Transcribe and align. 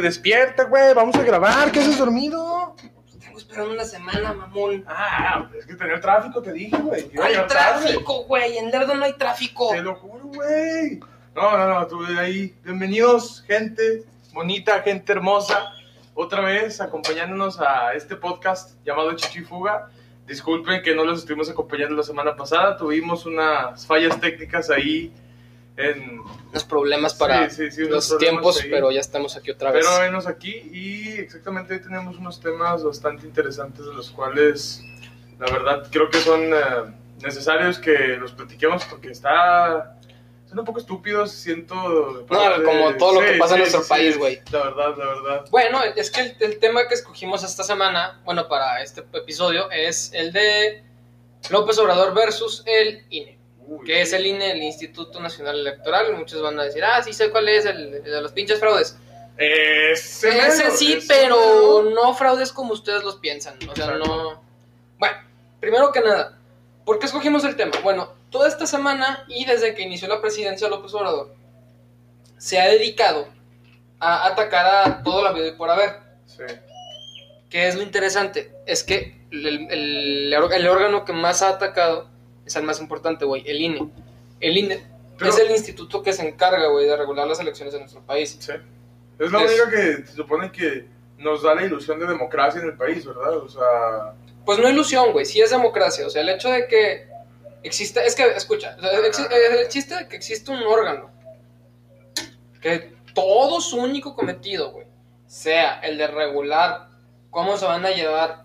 despierta, 0.00 0.64
güey. 0.64 0.94
Vamos 0.94 1.16
a 1.16 1.22
grabar, 1.22 1.70
¿qué 1.72 1.80
haces 1.80 1.98
dormido? 1.98 2.74
Tengo 3.20 3.38
esperando 3.38 3.72
una 3.72 3.84
semana, 3.84 4.32
mamón. 4.32 4.84
Ah, 4.86 5.48
es 5.58 5.66
que 5.66 5.74
tener 5.74 6.00
tráfico, 6.00 6.42
te 6.42 6.52
dije, 6.52 6.76
güey. 6.76 7.10
Hay 7.22 7.46
tráfico, 7.46 8.24
güey. 8.24 8.58
En 8.58 8.70
Lerdo 8.70 8.94
no 8.94 9.04
hay 9.04 9.14
tráfico. 9.14 9.70
Te 9.70 9.82
lo 9.82 9.94
juro, 9.96 10.24
güey. 10.26 11.00
No, 11.34 11.56
no, 11.56 11.66
no, 11.68 11.86
tú 11.86 12.04
ahí. 12.18 12.54
Bienvenidos, 12.64 13.44
gente 13.46 14.04
bonita, 14.32 14.82
gente 14.82 15.12
hermosa. 15.12 15.72
Otra 16.14 16.40
vez 16.40 16.80
acompañándonos 16.80 17.60
a 17.60 17.94
este 17.94 18.16
podcast 18.16 18.76
llamado 18.84 19.12
Chichifuga. 19.14 19.88
Disculpen 20.26 20.82
que 20.82 20.94
no 20.94 21.04
los 21.04 21.20
estuvimos 21.20 21.50
acompañando 21.50 21.94
la 21.94 22.02
semana 22.02 22.36
pasada. 22.36 22.76
Tuvimos 22.76 23.26
unas 23.26 23.86
fallas 23.86 24.20
técnicas 24.20 24.70
ahí 24.70 25.12
en... 25.76 26.20
Unos 26.50 26.64
problemas 26.64 27.14
para 27.14 27.48
Sí, 27.48 27.70
sí, 27.70 27.70
sí, 27.70 27.82
unos 27.84 28.10
los 28.10 28.18
tiempos, 28.18 28.60
ahí. 28.60 28.70
pero 28.70 28.90
ya 28.90 29.00
estamos 29.00 29.36
aquí 29.36 29.50
otra 29.50 29.70
vez. 29.70 29.86
Pero 29.86 30.00
venos 30.00 30.26
aquí 30.26 30.52
y 30.72 31.12
exactamente 31.18 31.74
hoy 31.74 31.80
tenemos 31.80 32.16
unos 32.18 32.40
temas 32.40 32.82
bastante 32.84 33.26
interesantes 33.26 33.84
de 33.86 33.92
los 33.94 34.10
cuales 34.10 34.82
la 35.38 35.46
verdad 35.50 35.86
creo 35.90 36.10
que 36.10 36.18
son 36.18 36.52
eh, 36.52 36.56
necesarios 37.22 37.78
que 37.78 37.92
los 38.18 38.32
platiquemos 38.32 38.84
porque 38.86 39.10
está 39.10 39.96
son 40.48 40.58
un 40.58 40.64
poco 40.64 40.80
estúpidos 40.80 41.30
siento 41.30 42.14
de 42.18 42.24
parte- 42.24 42.64
como 42.64 42.92
todo 42.96 43.20
lo 43.20 43.26
que 43.26 43.34
pasa 43.38 43.54
en 43.54 43.60
nuestro 43.60 43.86
país, 43.86 44.18
güey. 44.18 44.40
la 44.50 44.64
verdad 44.64 44.94
la 44.98 45.04
verdad 45.06 45.44
Bueno, 45.50 45.78
es 45.96 46.10
que 46.10 46.20
el, 46.22 46.36
el 46.40 46.58
tema 46.58 46.88
que 46.88 46.94
escogimos 46.94 47.44
esta 47.44 47.62
semana, 47.62 48.20
bueno, 48.24 48.48
para 48.48 48.82
este 48.82 49.04
episodio, 49.12 49.70
es 49.70 50.10
el 50.12 50.32
de 50.32 50.82
López 51.50 51.78
Obrador 51.78 52.12
versus 52.14 52.64
el 52.66 53.04
INE. 53.10 53.38
Uy, 53.70 53.86
que 53.86 54.02
es 54.02 54.12
el 54.12 54.26
INE, 54.26 54.50
el 54.50 54.62
Instituto 54.62 55.20
Nacional 55.20 55.58
Electoral. 55.60 56.16
Muchos 56.16 56.42
van 56.42 56.58
a 56.58 56.64
decir, 56.64 56.82
ah, 56.84 57.02
sí 57.02 57.12
sé 57.12 57.30
cuál 57.30 57.48
es, 57.48 57.64
el, 57.66 57.94
el 57.94 58.02
de 58.02 58.20
los 58.20 58.32
pinches 58.32 58.58
fraudes. 58.58 58.96
ese, 59.38 60.28
Ese 60.28 60.58
mero, 60.64 60.76
sí, 60.76 60.92
ese 60.94 61.06
pero 61.08 61.36
mero. 61.82 61.90
no 61.94 62.14
fraudes 62.14 62.52
como 62.52 62.72
ustedes 62.72 63.04
los 63.04 63.16
piensan. 63.16 63.54
O 63.68 63.74
sea, 63.74 63.86
Exacto. 63.86 64.06
no. 64.06 64.42
Bueno, 64.98 65.16
primero 65.60 65.92
que 65.92 66.00
nada, 66.00 66.36
¿por 66.84 66.98
qué 66.98 67.06
escogimos 67.06 67.44
el 67.44 67.54
tema? 67.56 67.72
Bueno, 67.82 68.12
toda 68.30 68.48
esta 68.48 68.66
semana 68.66 69.24
y 69.28 69.44
desde 69.44 69.72
que 69.74 69.82
inició 69.82 70.08
la 70.08 70.20
presidencia 70.20 70.66
de 70.66 70.72
López 70.74 70.92
Obrador, 70.94 71.34
se 72.38 72.58
ha 72.60 72.66
dedicado 72.68 73.28
a 74.00 74.26
atacar 74.26 74.66
a 74.66 75.02
todo 75.04 75.22
la 75.22 75.32
vida 75.32 75.46
y 75.48 75.52
por 75.52 75.70
haber. 75.70 75.96
Sí. 76.26 76.42
¿Qué 77.48 77.68
es 77.68 77.74
lo 77.76 77.82
interesante? 77.82 78.52
Es 78.66 78.82
que 78.84 79.20
el, 79.30 79.46
el- 79.70 80.32
el 80.32 80.68
órgano 80.68 81.04
que 81.04 81.12
más 81.12 81.42
ha 81.42 81.50
atacado 81.50 82.08
es 82.50 82.56
el 82.56 82.64
más 82.64 82.80
importante, 82.80 83.24
güey, 83.24 83.42
el 83.46 83.60
INE. 83.60 83.88
El 84.40 84.58
INE 84.58 84.82
Pero- 85.16 85.30
es 85.30 85.38
el 85.38 85.50
instituto 85.50 86.02
que 86.02 86.12
se 86.12 86.26
encarga, 86.28 86.66
güey, 86.68 86.86
de 86.86 86.96
regular 86.96 87.26
las 87.26 87.40
elecciones 87.40 87.72
en 87.74 87.80
nuestro 87.80 88.02
país. 88.02 88.36
Sí. 88.38 88.52
es 89.18 89.32
la 89.32 89.38
única 89.38 89.70
que 89.70 90.06
se 90.06 90.12
supone 90.14 90.50
que 90.50 90.86
nos 91.18 91.42
da 91.42 91.54
la 91.54 91.62
ilusión 91.64 91.98
de 92.00 92.06
democracia 92.06 92.60
en 92.62 92.68
el 92.68 92.76
país 92.76 93.04
verdad 93.04 93.36
o 93.36 93.48
sea 93.48 94.14
Pues 94.46 94.58
no 94.58 94.68
ilusión, 94.68 95.12
güey, 95.12 95.26
sí 95.26 95.40
es 95.40 95.50
democracia. 95.50 96.06
O 96.06 96.10
sea, 96.10 96.22
el 96.22 96.30
hecho 96.30 96.50
de 96.50 96.66
que 96.66 97.06
exista, 97.62 98.02
es 98.02 98.14
que, 98.14 98.26
escucha, 98.28 98.76
el 98.80 99.68
chiste 99.68 99.94
de 99.94 100.08
que 100.08 100.16
existe 100.16 100.50
un 100.50 100.62
órgano 100.62 101.10
que 102.60 102.94
todo 103.14 103.60
su 103.60 103.76
único 103.76 104.14
cometido, 104.14 104.72
güey, 104.72 104.86
sea 105.26 105.80
el 105.80 105.98
de 105.98 106.06
regular 106.06 106.88
cómo 107.30 107.56
se 107.56 107.66
van 107.66 107.84
a 107.84 107.90
llevar, 107.90 108.44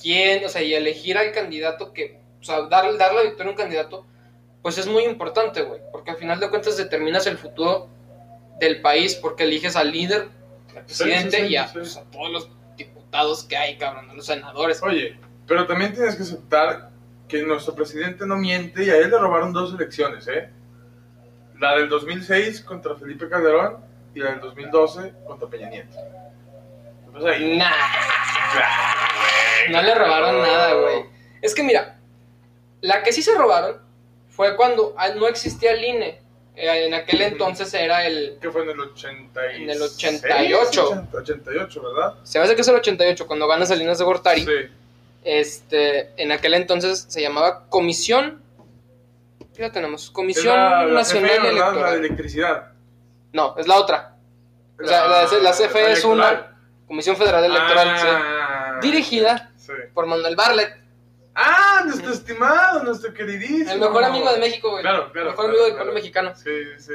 quién, 0.00 0.44
o 0.44 0.48
sea, 0.48 0.62
y 0.62 0.74
elegir 0.74 1.18
al 1.18 1.32
candidato 1.32 1.92
que, 1.92 2.20
o 2.44 2.46
sea, 2.46 2.60
dar, 2.66 2.94
dar 2.98 3.14
la 3.14 3.22
victoria 3.22 3.46
a 3.46 3.50
un 3.52 3.56
candidato, 3.56 4.06
pues 4.60 4.76
es 4.76 4.86
muy 4.86 5.04
importante, 5.04 5.62
güey, 5.62 5.80
porque 5.90 6.10
al 6.10 6.18
final 6.18 6.38
de 6.38 6.50
cuentas 6.50 6.76
determinas 6.76 7.26
el 7.26 7.38
futuro 7.38 7.88
del 8.60 8.82
país 8.82 9.14
porque 9.14 9.44
eliges 9.44 9.76
al 9.76 9.90
líder, 9.90 10.28
al 10.76 10.86
Sí, 10.86 10.94
sí, 10.94 11.04
presidente 11.04 11.36
sí, 11.38 11.46
y 11.46 11.56
a, 11.56 11.72
pues, 11.72 11.96
a 11.96 12.04
todos 12.10 12.30
los 12.30 12.50
diputados 12.76 13.44
que 13.44 13.56
hay, 13.56 13.78
cabrón, 13.78 14.10
a 14.10 14.14
los 14.14 14.26
senadores. 14.26 14.82
Oye, 14.82 15.18
pero 15.46 15.66
también 15.66 15.94
tienes 15.94 16.16
que 16.16 16.22
aceptar 16.22 16.90
que 17.28 17.42
nuestro 17.42 17.74
presidente 17.74 18.26
no 18.26 18.36
miente 18.36 18.84
y 18.84 18.90
a 18.90 18.96
él 18.98 19.10
le 19.10 19.18
robaron 19.18 19.54
dos 19.54 19.72
elecciones, 19.72 20.28
¿eh? 20.28 20.50
La 21.58 21.76
del 21.76 21.88
2006 21.88 22.60
contra 22.60 22.94
Felipe 22.96 23.26
Calderón 23.26 23.78
y 24.14 24.18
la 24.18 24.32
del 24.32 24.40
2012 24.40 25.14
contra 25.26 25.48
Peña 25.48 25.70
Nieto. 25.70 25.96
Ahí. 27.26 27.56
Nah, 27.56 27.70
no 29.70 29.82
le 29.82 29.94
robaron 29.94 30.42
nada, 30.42 30.74
güey. 30.74 31.06
Es 31.40 31.54
que 31.54 31.62
mira, 31.62 32.00
la 32.84 33.02
que 33.02 33.12
sí 33.12 33.22
se 33.22 33.34
robaron 33.34 33.78
fue 34.28 34.56
cuando 34.56 34.94
ah, 34.98 35.08
no 35.10 35.26
existía 35.28 35.72
el 35.72 35.84
INE. 35.84 36.20
Eh, 36.56 36.86
En 36.86 36.94
aquel 36.94 37.20
entonces 37.22 37.72
era 37.74 38.06
el. 38.06 38.38
¿Qué 38.40 38.50
fue 38.50 38.62
en 38.62 38.70
el 38.70 38.80
86? 38.80 39.62
En 39.62 39.70
el 39.70 39.82
88. 39.82 40.86
80, 40.88 41.18
88, 41.18 41.82
¿verdad? 41.82 42.14
Se 42.22 42.38
me 42.38 42.44
hace 42.44 42.54
que 42.54 42.60
es 42.60 42.68
el 42.68 42.76
88, 42.76 43.26
cuando 43.26 43.46
ganas 43.48 43.68
Salinas 43.68 43.98
de 43.98 44.04
Gortari. 44.04 44.44
Sí. 44.44 44.52
Este, 45.24 46.10
en 46.22 46.32
aquel 46.32 46.54
entonces 46.54 47.06
se 47.08 47.20
llamaba 47.22 47.64
Comisión. 47.68 48.42
¿Qué 49.56 49.62
la 49.62 49.72
tenemos? 49.72 50.10
Comisión 50.10 50.54
la, 50.56 50.84
la 50.84 50.92
Nacional 50.94 51.30
CFE, 51.30 51.40
¿verdad? 51.42 51.54
La 51.54 51.64
de 51.64 51.70
Electoral. 51.70 51.98
electricidad. 52.04 52.72
No, 53.32 53.54
es 53.58 53.66
la 53.66 53.76
otra. 53.76 54.16
O 54.82 54.86
sea, 54.86 55.06
la, 55.08 55.22
la 55.42 55.52
CFE 55.52 55.92
es 55.92 56.04
una. 56.04 56.28
electoral. 56.28 56.56
Comisión 56.86 57.16
Federal 57.16 57.44
Electoral, 57.44 57.98
sí. 57.98 58.06
Ah, 58.10 58.78
Dirigida 58.82 59.50
Sí. 59.56 59.72
por 59.94 60.06
Manuel 60.06 60.36
Barlet, 60.36 60.76
Ah, 61.34 61.82
nuestro 61.84 62.12
estimado, 62.12 62.82
nuestro 62.84 63.12
queridísimo. 63.12 63.72
el 63.72 63.80
mejor 63.80 64.04
amigo 64.04 64.32
de 64.32 64.38
México, 64.38 64.70
güey. 64.70 64.82
Claro, 64.82 65.10
claro. 65.12 65.28
El 65.28 65.32
mejor 65.32 65.44
claro, 65.46 65.48
amigo 65.48 65.64
del 65.64 65.72
claro. 65.72 65.84
pueblo 65.84 65.94
mexicano. 65.94 66.34
Sí, 66.36 66.50
sí. 66.78 66.94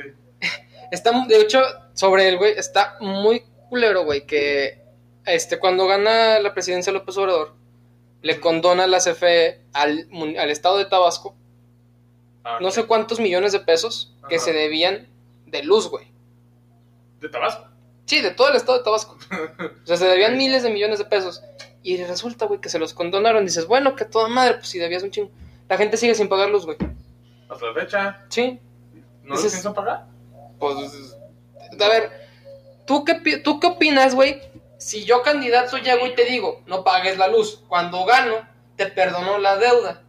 Está, 0.91 1.11
de 1.27 1.41
hecho, 1.41 1.61
sobre 1.93 2.27
el 2.29 2.37
güey, 2.37 2.53
está 2.57 2.97
muy 3.01 3.43
culero, 3.69 4.03
güey, 4.05 4.25
que 4.25 4.81
este, 5.25 5.59
cuando 5.59 5.87
gana 5.87 6.39
la 6.39 6.53
presidencia 6.53 6.93
López 6.93 7.17
Obrador, 7.17 7.53
le 8.21 8.39
condona 8.39 8.87
la 8.87 8.99
CFE 8.99 9.61
al, 9.73 10.07
al 10.37 10.49
estado 10.49 10.77
de 10.77 10.85
Tabasco 10.85 11.35
Ah, 12.43 12.57
no 12.61 12.71
sé 12.71 12.85
cuántos 12.85 13.19
millones 13.19 13.51
de 13.51 13.59
pesos 13.59 14.15
que 14.27 14.37
Ajá. 14.37 14.45
se 14.45 14.53
debían 14.53 15.07
de 15.45 15.63
luz, 15.63 15.89
güey. 15.89 16.11
De 17.19 17.29
Tabasco. 17.29 17.67
Sí, 18.05 18.21
de 18.21 18.31
todo 18.31 18.49
el 18.49 18.55
estado 18.55 18.77
de 18.77 18.83
Tabasco. 18.83 19.17
O 19.83 19.85
sea, 19.85 19.97
se 19.97 20.05
debían 20.05 20.37
miles 20.37 20.63
de 20.63 20.69
millones 20.69 20.99
de 20.99 21.05
pesos. 21.05 21.43
Y 21.81 22.03
resulta, 22.03 22.45
güey, 22.45 22.59
que 22.59 22.69
se 22.69 22.79
los 22.79 22.93
condonaron. 22.93 23.45
Dices, 23.45 23.65
bueno, 23.67 23.95
que 23.95 24.05
toda 24.05 24.27
madre, 24.27 24.55
pues 24.55 24.67
si 24.67 24.79
debías 24.79 25.03
un 25.03 25.11
chingo. 25.11 25.31
La 25.69 25.77
gente 25.77 25.97
sigue 25.97 26.15
sin 26.15 26.27
pagar 26.29 26.49
luz, 26.49 26.65
güey. 26.65 26.77
Hasta 27.49 27.65
la 27.67 27.73
fecha. 27.73 28.25
Sí, 28.29 28.59
¿No 29.23 29.35
los 29.35 29.43
Dices- 29.43 29.53
piensan 29.53 29.73
pagar? 29.73 30.05
Pues, 30.59 30.75
a 31.79 31.87
ver, 31.87 32.11
¿tú 32.85 33.05
qué, 33.05 33.15
¿tú 33.43 33.59
qué 33.59 33.67
opinas, 33.67 34.13
güey? 34.15 34.41
Si 34.77 35.05
yo 35.05 35.21
candidato 35.21 35.77
llego 35.77 36.05
y 36.07 36.15
te 36.15 36.25
digo, 36.25 36.63
no 36.65 36.83
pagues 36.83 37.17
la 37.17 37.27
luz, 37.27 37.63
cuando 37.67 38.03
gano, 38.05 38.35
te 38.75 38.87
perdono 38.87 39.37
la 39.37 39.55
deuda. 39.57 40.03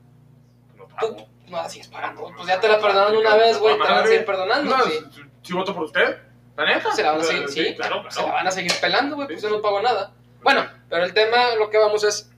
No 0.76 0.84
Tú 0.84 1.16
pago. 1.16 1.28
no 1.48 1.56
la 1.58 1.68
sigues 1.68 1.88
pagando. 1.88 2.32
Pues 2.36 2.48
ya 2.48 2.60
te 2.60 2.68
la 2.68 2.80
perdonaron 2.80 3.16
una 3.16 3.36
vez, 3.36 3.58
güey, 3.58 3.74
te 3.76 3.82
van 3.82 3.92
a 4.04 4.06
seguir 4.06 4.24
perdonando. 4.24 4.76
No, 4.76 4.84
sí. 4.84 4.92
si, 5.14 5.20
si 5.42 5.52
voto 5.52 5.74
por 5.74 5.84
usted, 5.84 6.16
la 6.56 6.64
neta. 6.66 6.92
Se 6.94 7.02
la 7.02 7.12
van 7.12 7.20
a 7.20 7.24
seguir, 7.24 7.48
sí, 7.48 7.74
claro, 7.76 7.96
claro. 8.00 8.10
se 8.10 8.22
la 8.22 8.32
van 8.32 8.46
a 8.46 8.50
seguir 8.50 8.72
pelando, 8.80 9.16
güey, 9.16 9.28
pues 9.28 9.42
yo 9.42 9.50
no 9.50 9.60
pago 9.60 9.82
nada. 9.82 10.12
Bueno, 10.42 10.66
pero 10.88 11.04
el 11.04 11.12
tema, 11.14 11.54
lo 11.56 11.70
que 11.70 11.78
vamos 11.78 12.04
es, 12.04 12.30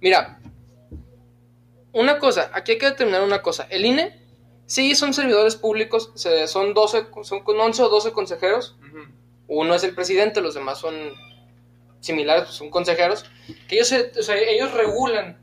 mira, 0.00 0.38
una 1.92 2.18
cosa, 2.18 2.50
aquí 2.54 2.72
hay 2.72 2.78
que 2.78 2.86
determinar 2.90 3.22
una 3.22 3.42
cosa, 3.42 3.66
el 3.70 3.84
INE, 3.84 4.18
sí 4.66 4.94
son 4.94 5.14
servidores 5.14 5.56
públicos, 5.56 6.10
se- 6.14 6.48
son 6.48 6.74
12, 6.74 7.06
son 7.22 7.40
con 7.44 7.60
11 7.60 7.82
o 7.82 7.88
12 7.88 8.12
consejeros, 8.12 8.76
uno 9.46 9.74
es 9.74 9.84
el 9.84 9.94
presidente, 9.94 10.40
los 10.40 10.54
demás 10.54 10.78
son 10.78 10.94
similares, 12.00 12.44
pues 12.44 12.56
son 12.56 12.70
consejeros, 12.70 13.24
que 13.68 13.76
ellos, 13.76 13.88
se- 13.88 14.12
o 14.18 14.22
sea, 14.22 14.36
ellos 14.36 14.72
regulan, 14.72 15.38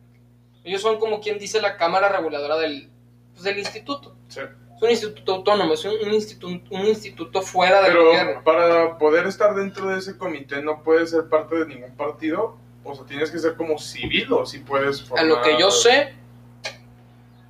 ellos 0.63 0.81
son 0.81 0.99
como 0.99 1.21
quien 1.21 1.37
dice 1.39 1.61
la 1.61 1.77
cámara 1.77 2.09
reguladora 2.09 2.57
del, 2.57 2.89
pues, 3.33 3.43
del 3.43 3.59
instituto. 3.59 4.15
Sí. 4.27 4.41
Es 4.81 4.83
un 4.83 4.89
instituto 4.89 5.35
autónomo, 5.35 5.73
es 5.75 5.85
un, 5.85 5.93
un 6.03 6.11
instituto, 6.13 6.57
un 6.75 6.85
instituto 6.87 7.41
fuera 7.43 7.83
del 7.83 7.91
Pero 7.91 8.05
gobierno. 8.07 8.43
para 8.43 8.97
poder 8.97 9.27
estar 9.27 9.53
dentro 9.53 9.87
de 9.89 9.99
ese 9.99 10.17
comité 10.17 10.61
no 10.63 10.81
puedes 10.81 11.11
ser 11.11 11.25
parte 11.29 11.55
de 11.55 11.67
ningún 11.67 11.95
partido. 11.95 12.57
O 12.83 12.95
sea, 12.95 13.05
tienes 13.05 13.29
que 13.29 13.37
ser 13.37 13.53
como 13.55 13.77
civil 13.77 14.33
o 14.33 14.43
si 14.45 14.57
puedes 14.57 15.01
A 15.01 15.05
formar... 15.05 15.25
lo 15.27 15.41
que 15.43 15.55
yo 15.59 15.69
sé, 15.69 16.15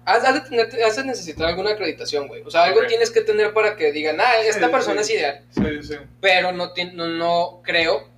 has, 0.04 0.26
has 0.26 0.34
de, 0.34 0.42
tener- 0.50 0.84
has 0.84 0.96
de 0.98 1.06
necesitar 1.06 1.48
alguna 1.48 1.72
acreditación, 1.72 2.28
güey. 2.28 2.42
O 2.44 2.52
sea, 2.52 2.64
algo 2.64 2.82
tienes 2.88 3.10
que 3.12 3.22
tener 3.22 3.54
para 3.54 3.78
que 3.78 3.94
digan, 3.94 4.20
ah, 4.20 4.36
esta 4.46 4.66
Sí, 4.66 4.72
persona 4.72 5.02
sí. 5.04 5.14
es 5.14 5.20
ideal. 5.20 5.46
Sí, 5.52 5.84
sí. 5.88 5.96
Pero 6.20 6.52
no, 6.52 6.74
no, 6.94 7.08
no 7.08 7.62
creo, 7.64 8.10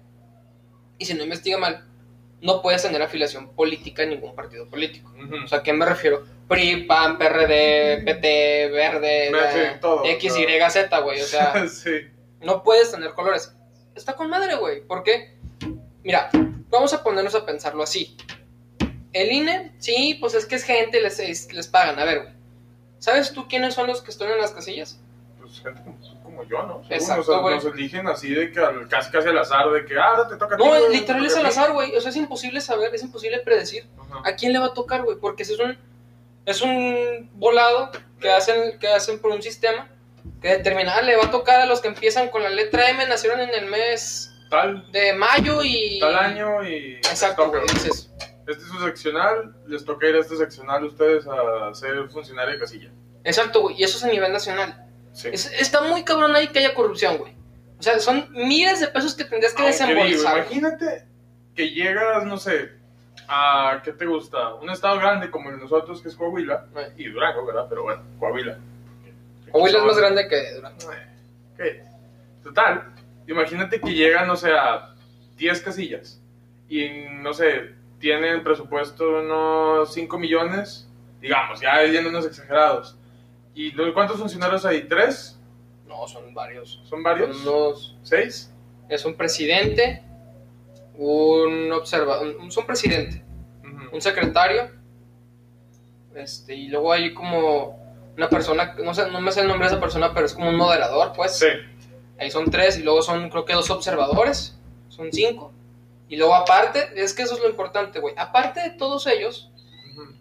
y 0.98 1.06
si 1.06 1.14
no 1.14 1.24
investiga 1.24 1.60
mal, 1.60 1.86
no 2.44 2.62
puedes 2.62 2.84
tener 2.84 3.02
afiliación 3.02 3.50
política 3.56 4.04
en 4.04 4.10
ningún 4.10 4.36
partido 4.36 4.68
político. 4.70 5.12
O 5.44 5.48
sea, 5.48 5.60
¿a 5.60 5.64
qué 5.64 5.74
me 5.74 5.86
refiero? 5.86 6.26
PRI, 6.48 6.84
PAN, 6.84 7.18
PRD, 7.18 8.04
PT, 8.06 8.70
Verde, 8.70 9.32
la- 9.32 9.80
todo, 9.80 10.06
X, 10.06 10.34
claro. 10.34 10.68
Y, 10.68 10.72
Z, 10.72 11.00
güey. 11.00 11.22
O 11.22 11.26
sea, 11.26 11.68
sí. 11.68 11.92
no 12.42 12.62
puedes 12.62 12.92
tener 12.92 13.12
colores. 13.14 13.56
Está 13.96 14.14
con 14.16 14.30
madre, 14.30 14.56
güey. 14.56 14.82
¿Por 14.86 15.04
qué? 15.04 15.36
Mira, 16.04 16.30
vamos 16.70 16.94
a 16.94 17.02
ponernos 17.02 17.34
a 17.34 17.46
pensarlo 17.46 17.82
así. 17.82 18.16
El 19.14 19.32
INE, 19.32 19.72
sí, 19.78 20.18
pues 20.20 20.34
es 20.34 20.46
que 20.46 20.56
es 20.56 20.64
gente, 20.64 21.00
les, 21.02 21.20
es- 21.20 21.54
les 21.54 21.68
pagan. 21.68 21.98
A 22.00 22.04
ver, 22.04 22.22
güey. 22.24 22.34
¿Sabes 23.00 23.32
tú 23.32 23.48
quiénes 23.48 23.74
son 23.74 23.88
los 23.88 24.02
que 24.02 24.12
están 24.12 24.30
en 24.32 24.38
las 24.40 24.52
casillas? 24.52 25.00
Pues 25.40 25.60
gente 25.62 25.82
como, 26.36 26.48
yo, 26.50 26.64
¿no? 26.64 26.82
Según, 26.84 26.94
Exacto, 26.94 27.22
o 27.22 27.24
sea, 27.26 27.38
güey. 27.38 27.56
nos 27.56 27.66
eligen 27.66 28.08
así 28.08 28.34
de 28.34 28.52
que 28.52 28.60
al- 28.60 28.88
casi 28.88 29.12
casi 29.12 29.30
al 29.30 29.38
azar, 29.38 29.70
de 29.72 29.86
que, 29.86 29.98
ah, 29.98 30.04
ahora 30.16 30.28
te 30.30 30.36
toca 30.38 30.56
a 30.56 30.58
ti, 30.58 30.64
No, 30.64 30.90
literal 30.90 31.22
te 31.22 31.28
es 31.28 31.36
al 31.38 31.46
azar, 31.46 31.72
güey. 31.72 31.96
O 31.96 32.02
sea, 32.02 32.10
es 32.10 32.16
imposible 32.18 32.62
saber, 32.62 32.94
es 32.94 33.04
imposible 33.04 33.40
predecir 33.40 33.86
Ajá. 34.00 34.22
a 34.26 34.36
quién 34.36 34.54
le 34.54 34.60
va 34.60 34.68
a 34.68 34.74
tocar, 34.74 35.04
güey. 35.04 35.18
Porque 35.18 35.44
es 35.44 35.60
un, 35.60 35.78
es 36.46 36.62
un 36.62 37.30
volado 37.34 37.92
que 38.20 38.32
hacen, 38.32 38.80
que 38.80 38.88
hacen 38.88 39.20
por 39.20 39.32
un 39.32 39.42
sistema 39.42 39.90
que 40.42 40.50
determinada 40.50 41.02
le 41.02 41.16
va 41.18 41.26
a 41.26 41.32
tocar 41.32 41.60
a 41.62 41.66
los 41.66 41.82
que 41.82 41.88
empiezan 41.90 42.30
con 42.30 42.44
la 42.44 42.50
letra 42.50 42.90
M, 42.90 43.06
nacieron 43.08 43.40
en 43.42 43.50
el 43.50 43.66
mes 43.68 44.30
Tal, 44.50 44.90
de 44.92 45.14
mayo 45.14 45.62
y... 45.64 46.00
tal 46.00 46.16
año 46.16 46.64
y... 46.64 46.96
Exacto, 46.96 47.46
toca. 47.46 47.62
Dices, 47.62 48.12
Este 48.48 48.62
es 48.64 48.70
su 48.70 48.80
seccional, 48.86 49.56
les 49.68 49.84
toca 49.84 50.08
ir 50.08 50.16
a 50.16 50.20
este 50.20 50.36
seccional 50.38 50.84
a 50.84 50.86
ustedes 50.86 51.26
a 51.28 51.74
ser 51.74 52.08
funcionario 52.10 52.54
de 52.54 52.60
casilla. 52.60 52.92
exacto, 53.24 53.62
güey. 53.62 53.76
Y 53.80 53.84
eso 53.84 53.98
es 53.98 54.04
a 54.04 54.08
nivel 54.08 54.32
nacional. 54.32 54.86
Sí. 55.14 55.30
Es- 55.32 55.52
está 55.60 55.82
muy 55.82 56.04
cabrón 56.04 56.36
ahí 56.36 56.48
que 56.50 56.60
haya 56.60 56.74
corrupción, 56.74 57.18
güey. 57.18 57.34
O 57.80 57.84
sea, 57.84 58.00
son 58.00 58.30
miles 58.32 58.80
de 58.80 58.88
pesos 58.88 59.14
que 59.16 59.26
tendrías 59.26 59.54
que 59.54 59.64
desembolsar. 59.64 60.38
imagínate 60.38 61.06
que 61.56 61.70
llegas, 61.70 62.26
no 62.26 62.38
sé, 62.38 62.72
a, 63.28 63.82
¿qué 63.84 63.92
te 63.94 64.06
gusta? 64.06 64.56
Un 64.56 64.70
estado 64.70 64.98
grande 64.98 65.30
como 65.30 65.50
el 65.50 65.58
de 65.58 65.64
nosotros, 65.64 66.02
que 66.02 66.10
es 66.10 66.16
Coahuila, 66.16 66.66
y 66.98 67.10
Durango, 67.10 67.46
¿verdad? 67.46 67.66
Pero 67.70 67.84
bueno, 67.84 68.02
Coahuila. 68.20 68.58
Coahuila 69.52 69.80
es 69.80 69.84
más 69.86 69.98
grande 69.98 70.28
que 70.28 70.54
Durango. 70.56 70.78
¿Qué? 71.58 71.84
Total, 72.44 72.94
imagínate 73.28 73.80
que 73.80 73.92
llegan, 73.94 74.28
no 74.28 74.36
sé, 74.36 74.52
a 74.52 74.94
10 75.38 75.62
casillas 75.62 76.20
y, 76.68 76.90
no 77.22 77.34
sé, 77.34 77.76
tienen 78.00 78.44
presupuesto 78.44 79.20
unos 79.20 79.94
5 79.94 80.18
millones, 80.18 80.88
digamos, 81.22 81.62
ya 81.62 81.84
yéndonos 81.84 82.26
exagerados. 82.26 82.98
¿Y 83.56 83.72
cuántos 83.94 84.20
funcionarios 84.20 84.66
hay? 84.66 84.88
¿Tres? 84.88 85.40
No, 85.88 86.08
son 86.08 86.34
varios. 86.34 86.82
¿Son 86.90 87.04
varios? 87.04 87.38
Son 87.38 87.48
unos- 87.54 87.98
¿Seis? 88.02 88.52
Es 88.90 89.06
un 89.06 89.16
presidente, 89.16 90.04
un 90.98 91.72
observador, 91.72 92.28
un, 92.28 92.42
un 92.46 92.66
presidente, 92.66 93.24
un 93.92 94.02
secretario, 94.02 94.70
este, 96.16 96.56
y 96.56 96.68
luego 96.68 96.92
hay 96.94 97.14
como 97.14 97.80
una 98.18 98.30
persona, 98.30 98.76
no 98.84 98.94
sé, 98.94 99.10
no 99.10 99.20
me 99.22 99.32
sé 99.32 99.42
el 99.42 99.48
nombre 99.48 99.68
de 99.68 99.74
esa 99.74 99.82
persona, 99.82 100.14
pero 100.14 100.26
es 100.26 100.34
como 100.34 100.50
un 100.50 100.56
moderador, 100.58 101.14
pues. 101.16 101.38
Sí. 101.40 101.48
Ahí 102.20 102.30
son 102.30 102.50
tres, 102.52 102.78
y 102.78 102.84
luego 102.84 103.02
son, 103.02 103.30
creo 103.30 103.46
que 103.46 103.54
dos 103.54 103.70
observadores, 103.72 104.56
son 104.90 105.12
cinco. 105.12 105.52
Y 106.10 106.18
luego 106.18 106.36
aparte, 106.36 106.90
es 106.96 107.14
que 107.14 107.24
eso 107.24 107.34
es 107.36 107.42
lo 107.42 107.50
importante, 107.50 108.00
güey. 108.00 108.14
Aparte 108.18 108.62
de 108.62 108.70
todos 108.72 109.08
ellos, 109.08 109.50
Ujú. 109.94 110.14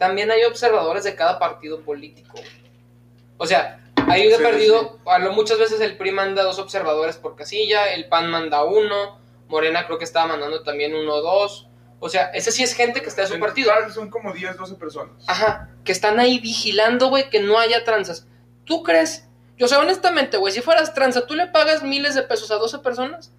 También 0.00 0.30
hay 0.32 0.42
observadores 0.44 1.04
de 1.04 1.14
cada 1.14 1.38
partido 1.38 1.82
político. 1.82 2.40
O 3.36 3.46
sea, 3.46 3.78
ahí 4.08 4.26
de 4.28 4.36
Sí, 4.36 4.42
perdido, 4.42 4.98
a 5.06 5.18
lo, 5.18 5.32
muchas 5.32 5.58
veces 5.58 5.80
el 5.80 5.96
PRI 5.96 6.10
manda 6.10 6.42
dos 6.42 6.58
observadores 6.58 7.16
por 7.16 7.36
casilla, 7.36 7.92
el 7.92 8.08
PAN 8.08 8.30
manda 8.30 8.64
uno, 8.64 9.20
Morena 9.48 9.86
creo 9.86 9.98
que 9.98 10.04
estaba 10.04 10.26
mandando 10.26 10.62
también 10.62 10.94
uno 10.94 11.14
o 11.14 11.20
dos. 11.22 11.68
O 12.00 12.08
sea, 12.08 12.30
ese 12.32 12.50
sí 12.50 12.62
es 12.62 12.74
gente 12.74 13.02
que 13.02 13.08
está 13.08 13.22
de 13.22 13.28
su 13.28 13.34
En 13.34 13.40
partido. 13.40 13.70
son 13.92 14.08
como 14.10 14.32
10, 14.32 14.56
12 14.56 14.74
personas. 14.76 15.22
Ajá, 15.28 15.68
que 15.84 15.92
están 15.92 16.18
ahí 16.18 16.38
vigilando, 16.38 17.08
güey, 17.08 17.28
que 17.28 17.40
no 17.40 17.58
haya 17.58 17.84
tranzas. 17.84 18.26
¿Tú 18.64 18.82
crees? 18.82 19.28
Yo, 19.58 19.66
o 19.66 19.68
sea, 19.68 19.80
honestamente, 19.80 20.38
güey, 20.38 20.52
si 20.54 20.62
fueras 20.62 20.94
tranza, 20.94 21.26
¿tú 21.26 21.34
le 21.34 21.46
pagas 21.48 21.82
miles 21.82 22.14
de 22.14 22.22
pesos 22.22 22.50
a 22.50 22.54
12 22.54 22.78
personas? 22.78 23.30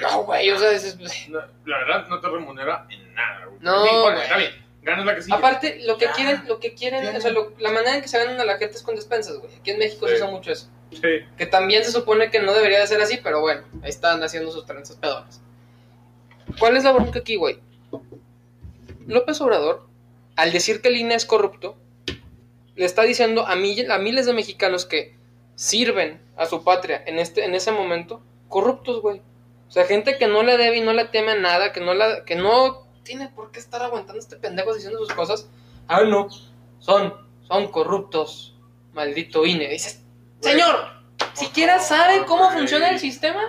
No, 0.00 0.24
güey, 0.24 0.50
o 0.50 0.58
sea, 0.58 0.72
es- 0.72 0.84
es- 0.84 1.28
No, 1.28 1.38
la 1.64 1.78
verdad, 1.78 2.06
no 2.08 2.20
te 2.20 2.28
remunera 2.28 2.86
en 2.90 3.14
nada, 3.14 3.44
güey. 3.46 3.58
No, 3.60 3.84
Sí, 3.84 3.90
bueno, 4.02 4.20
está 4.20 4.36
bien, 4.36 4.65
ganas 4.86 5.04
la 5.04 5.14
casilla. 5.16 5.36
Aparte, 5.36 5.80
lo 5.84 5.98
que 5.98 6.06
Ya. 6.06 6.12
quieren, 6.12 6.42
lo 6.48 6.58
que 6.60 6.74
quieren, 6.74 7.14
o 7.14 7.20
sea, 7.20 7.30
lo- 7.32 7.52
la 7.58 7.70
manera 7.70 7.96
en 7.96 8.02
que 8.02 8.08
se 8.08 8.18
ganan 8.18 8.40
a 8.40 8.44
la 8.44 8.56
gente 8.56 8.76
es 8.76 8.82
con 8.82 8.94
despensas, 8.96 9.36
güey. 9.38 9.54
Aquí 9.56 9.72
en 9.72 9.78
México 9.78 10.06
se 10.08 10.14
usa 10.14 10.26
mucho 10.28 10.52
eso. 10.52 10.68
Sí. 10.92 11.00
Que 11.36 11.46
también 11.46 11.84
se 11.84 11.92
supone 11.92 12.30
que 12.30 12.40
no 12.40 12.54
debería 12.54 12.78
de 12.80 12.86
ser 12.86 13.00
así, 13.02 13.18
pero 13.22 13.40
bueno, 13.40 13.62
ahí 13.82 13.90
están 13.90 14.22
haciendo 14.22 14.50
sus 14.52 14.64
tranzas 14.64 14.96
pedoras. 14.96 15.40
¿Cuál 16.58 16.76
es 16.76 16.84
la 16.84 16.92
bronca 16.92 17.18
aquí, 17.18 17.36
güey? 17.36 17.58
López 19.06 19.40
Obrador, 19.40 19.86
al 20.36 20.52
decir 20.52 20.80
que 20.80 20.88
el 20.88 20.96
INE 20.96 21.14
es 21.14 21.26
corrupto, 21.26 21.76
le 22.74 22.84
está 22.84 23.02
diciendo 23.02 23.46
a, 23.46 23.54
mill- 23.56 23.90
a 23.90 23.98
miles 23.98 24.26
de 24.26 24.32
mexicanos 24.32 24.84
que 24.86 25.14
sirven 25.54 26.20
a 26.36 26.46
su 26.46 26.62
patria 26.64 27.02
en, 27.06 27.18
este, 27.18 27.44
en 27.44 27.54
ese 27.54 27.72
momento, 27.72 28.22
corruptos, 28.48 29.00
güey. 29.00 29.22
O 29.68 29.70
sea, 29.70 29.84
gente 29.84 30.18
que 30.18 30.26
no 30.28 30.42
le 30.42 30.56
debe 30.56 30.76
y 30.76 30.80
no 30.82 30.92
le 30.92 31.06
teme 31.06 31.32
a 31.32 31.36
nada, 31.36 31.72
que 31.72 31.80
no, 31.80 31.94
la, 31.94 32.24
que 32.24 32.36
no 32.36 32.85
tiene 33.06 33.28
por 33.28 33.52
qué 33.52 33.60
estar 33.60 33.82
aguantando 33.82 34.20
este 34.20 34.36
pendejo 34.36 34.74
diciendo 34.74 34.98
sus 34.98 35.12
cosas. 35.12 35.48
Ah, 35.88 36.02
no, 36.02 36.28
son, 36.80 37.14
son 37.46 37.68
corruptos, 37.68 38.54
maldito 38.92 39.46
INE. 39.46 39.68
Dices, 39.68 40.02
señor, 40.40 40.76
siquiera 41.32 41.78
sabe 41.78 42.24
cómo 42.26 42.50
funciona 42.50 42.90
el 42.90 42.98
sistema. 42.98 43.40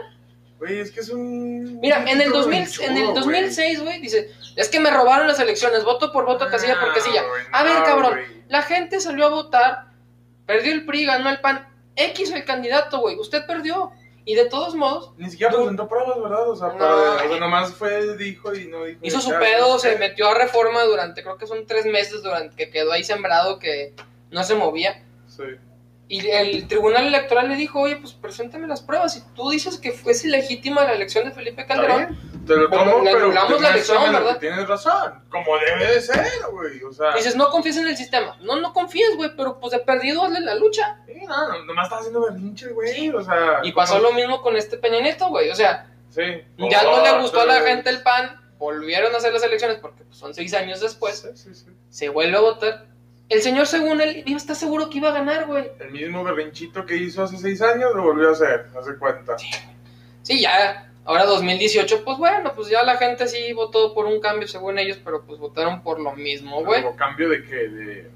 Güey, 0.59 0.79
es 0.79 0.91
que 0.91 1.01
es 1.01 1.09
un. 1.09 1.79
Mira, 1.79 2.03
en 2.09 2.21
el, 2.21 2.27
un 2.27 2.33
2000, 2.33 2.49
berrinchudo, 2.51 2.85
en 2.85 2.97
el 2.97 3.03
güey. 3.03 3.15
2006, 3.15 3.81
güey, 3.81 4.01
dice, 4.01 4.31
es 4.55 4.69
que 4.69 4.79
me 4.79 4.91
robaron 4.91 5.27
las 5.27 5.39
elecciones, 5.39 5.83
voto 5.83 6.11
por 6.11 6.25
voto, 6.25 6.47
casilla 6.47 6.79
por 6.79 6.93
casilla. 6.93 7.23
A 7.51 7.63
ver, 7.63 7.79
no, 7.79 7.85
cabrón, 7.85 8.19
la 8.47 8.61
gente 8.61 8.99
salió 8.99 9.25
a 9.25 9.29
votar, 9.29 9.87
perdió 10.45 10.71
el 10.71 10.85
PRI, 10.85 11.05
ganó 11.05 11.29
el 11.29 11.39
PAN. 11.39 11.67
X 11.95 12.31
el 12.31 12.45
candidato, 12.45 12.99
güey, 12.99 13.17
usted 13.17 13.45
perdió. 13.47 13.91
Y 14.29 14.35
de 14.35 14.45
todos 14.49 14.75
modos, 14.75 15.13
Ni 15.17 15.29
siquiera 15.29 15.53
presentó 15.55 15.87
pruebas, 15.87 16.21
¿verdad? 16.21 16.49
O 16.49 16.55
sea, 16.55 16.67
No. 16.67 16.77
para- 16.77 16.95
o 17.25 17.29
sea, 17.29 17.39
nomás 17.39 17.73
fue, 17.73 18.17
dijo 18.17 18.53
y 18.53 18.67
no 18.67 18.83
dijo. 18.83 18.99
hizo 19.01 19.21
su 19.21 19.29
pedo, 19.29 19.69
no 19.75 19.79
sé. 19.79 19.93
se 19.93 19.97
metió 19.99 20.27
a 20.27 20.33
reforma 20.33 20.83
durante, 20.83 21.23
creo 21.23 21.37
que 21.37 21.47
son 21.47 21.65
tres 21.65 21.85
meses, 21.85 22.21
durante 22.23 22.53
que 22.57 22.69
quedó 22.69 22.91
ahí 22.91 23.05
sembrado, 23.05 23.57
que 23.57 23.93
no 24.29 24.43
se 24.43 24.53
movía. 24.55 25.01
Sí. 25.27 25.43
Y 26.09 26.27
el 26.27 26.67
tribunal 26.67 27.07
electoral 27.07 27.47
le 27.47 27.55
dijo, 27.55 27.79
oye, 27.79 27.95
pues 27.95 28.11
preséntame 28.13 28.67
las 28.67 28.81
pruebas. 28.81 29.13
Si 29.13 29.21
tú 29.33 29.49
dices 29.49 29.77
que 29.77 29.93
fuese 29.93 30.27
ilegítima 30.27 30.83
la 30.83 30.91
elección 30.93 31.23
de 31.23 31.31
Felipe 31.31 31.65
Calderón, 31.65 32.17
Te 32.47 32.55
lo 32.55 32.69
Bueno, 32.69 32.91
tomo, 32.91 33.03
le 33.03 33.11
pero 33.11 33.25
anulamos 33.25 33.61
la 33.61 33.69
elección, 33.71 34.11
¿verdad? 34.13 34.37
Tienes 34.39 34.67
razón. 34.67 35.23
Como 35.29 35.57
debe 35.57 35.93
de 35.95 36.01
ser, 36.01 36.25
güey. 36.51 36.81
O 36.83 36.93
sea. 36.93 37.13
dices, 37.15 37.35
no 37.35 37.49
confíes 37.49 37.77
en 37.77 37.87
el 37.87 37.97
sistema. 37.97 38.37
No, 38.41 38.55
no 38.55 38.73
confíes, 38.73 39.15
güey, 39.17 39.31
pero 39.35 39.59
pues 39.59 39.71
de 39.73 39.79
perdido 39.79 40.23
hazle 40.23 40.39
la 40.39 40.55
lucha. 40.55 40.99
Sí, 41.05 41.13
no, 41.27 41.47
no, 41.49 41.65
nomás 41.65 41.85
estaba 41.85 41.99
haciendo 41.99 42.21
berrinche, 42.21 42.69
güey. 42.69 43.09
O 43.09 43.23
sea. 43.23 43.59
Y 43.63 43.71
pasó 43.73 43.99
lo 43.99 44.13
mismo 44.13 44.41
con 44.41 44.55
este 44.55 44.77
Peña 44.77 45.01
Nieto, 45.01 45.27
güey. 45.29 45.49
O 45.49 45.55
sea, 45.55 45.91
Sí. 46.09 46.23
ya 46.57 46.83
no 46.83 47.03
le 47.03 47.21
gustó 47.21 47.41
a 47.41 47.45
la 47.45 47.55
pero- 47.55 47.65
gente 47.67 47.89
el 47.89 48.01
PAN, 48.01 48.41
volvieron 48.57 49.13
a 49.13 49.17
hacer 49.17 49.33
las 49.33 49.43
elecciones 49.43 49.77
porque 49.79 50.03
pues, 50.03 50.17
son 50.17 50.33
seis 50.33 50.53
años 50.53 50.79
después, 50.81 51.19
Sí, 51.35 51.53
sí, 51.53 51.53
sí. 51.53 51.65
se 51.89 52.09
vuelve 52.09 52.37
a 52.37 52.41
votar. 52.41 52.85
El 53.29 53.41
señor, 53.41 53.67
según 53.67 53.99
él, 53.99 54.23
iba 54.25 54.37
a 54.37 54.41
estar 54.41 54.55
seguro 54.55 54.89
que 54.89 54.99
iba 54.99 55.09
a 55.09 55.11
ganar, 55.11 55.47
güey. 55.47 55.69
El 55.79 55.91
mismo 55.91 56.23
berrinchito 56.23 56.85
que 56.85 56.95
hizo 56.95 57.23
hace 57.23 57.37
seis 57.37 57.61
años 57.61 57.91
lo 57.93 58.03
volvió 58.03 58.29
a 58.29 58.31
hacer, 58.31 58.67
hace 58.79 58.95
cuenta. 58.97 59.35
Sí, 60.23 60.41
ya, 60.41 60.89
ahora 61.07 61.25
2018, 61.25 62.03
pues 62.03 62.17
bueno, 62.17 62.53
pues 62.55 62.69
ya 62.69 62.83
la 62.83 62.97
gente 62.97 63.27
sí 63.27 63.51
votó 63.53 63.93
por 63.93 64.05
un 64.05 64.19
cambio 64.19 64.47
según 64.47 64.77
ellos, 64.77 64.99
pero 65.03 65.23
pues 65.25 65.39
votaron 65.39 65.81
por 65.81 65.99
lo 65.99 66.13
mismo, 66.15 66.63
güey. 66.63 66.83
Como 66.83 66.95
cambio 66.95 67.29
de 67.29 67.43
que 67.43 67.55
de. 67.55 68.11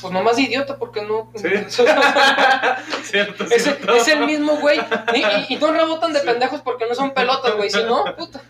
Pues 0.00 0.12
nomás 0.12 0.36
de 0.36 0.42
idiota, 0.42 0.76
porque 0.78 1.02
no. 1.02 1.32
Sí. 1.34 1.48
cierto, 3.02 3.44
es, 3.44 3.62
cierto. 3.64 3.94
es 3.94 4.08
el 4.08 4.24
mismo, 4.26 4.56
güey. 4.58 4.78
Y, 5.14 5.18
y- 5.18 5.54
y 5.54 5.56
no 5.56 5.72
rebotan 5.72 6.12
de 6.12 6.20
pendejos 6.20 6.60
porque 6.62 6.86
no 6.86 6.94
son 6.94 7.12
pelotas, 7.12 7.56
güey. 7.56 7.70
Si 7.70 7.82
no, 7.82 8.04
puta. 8.16 8.40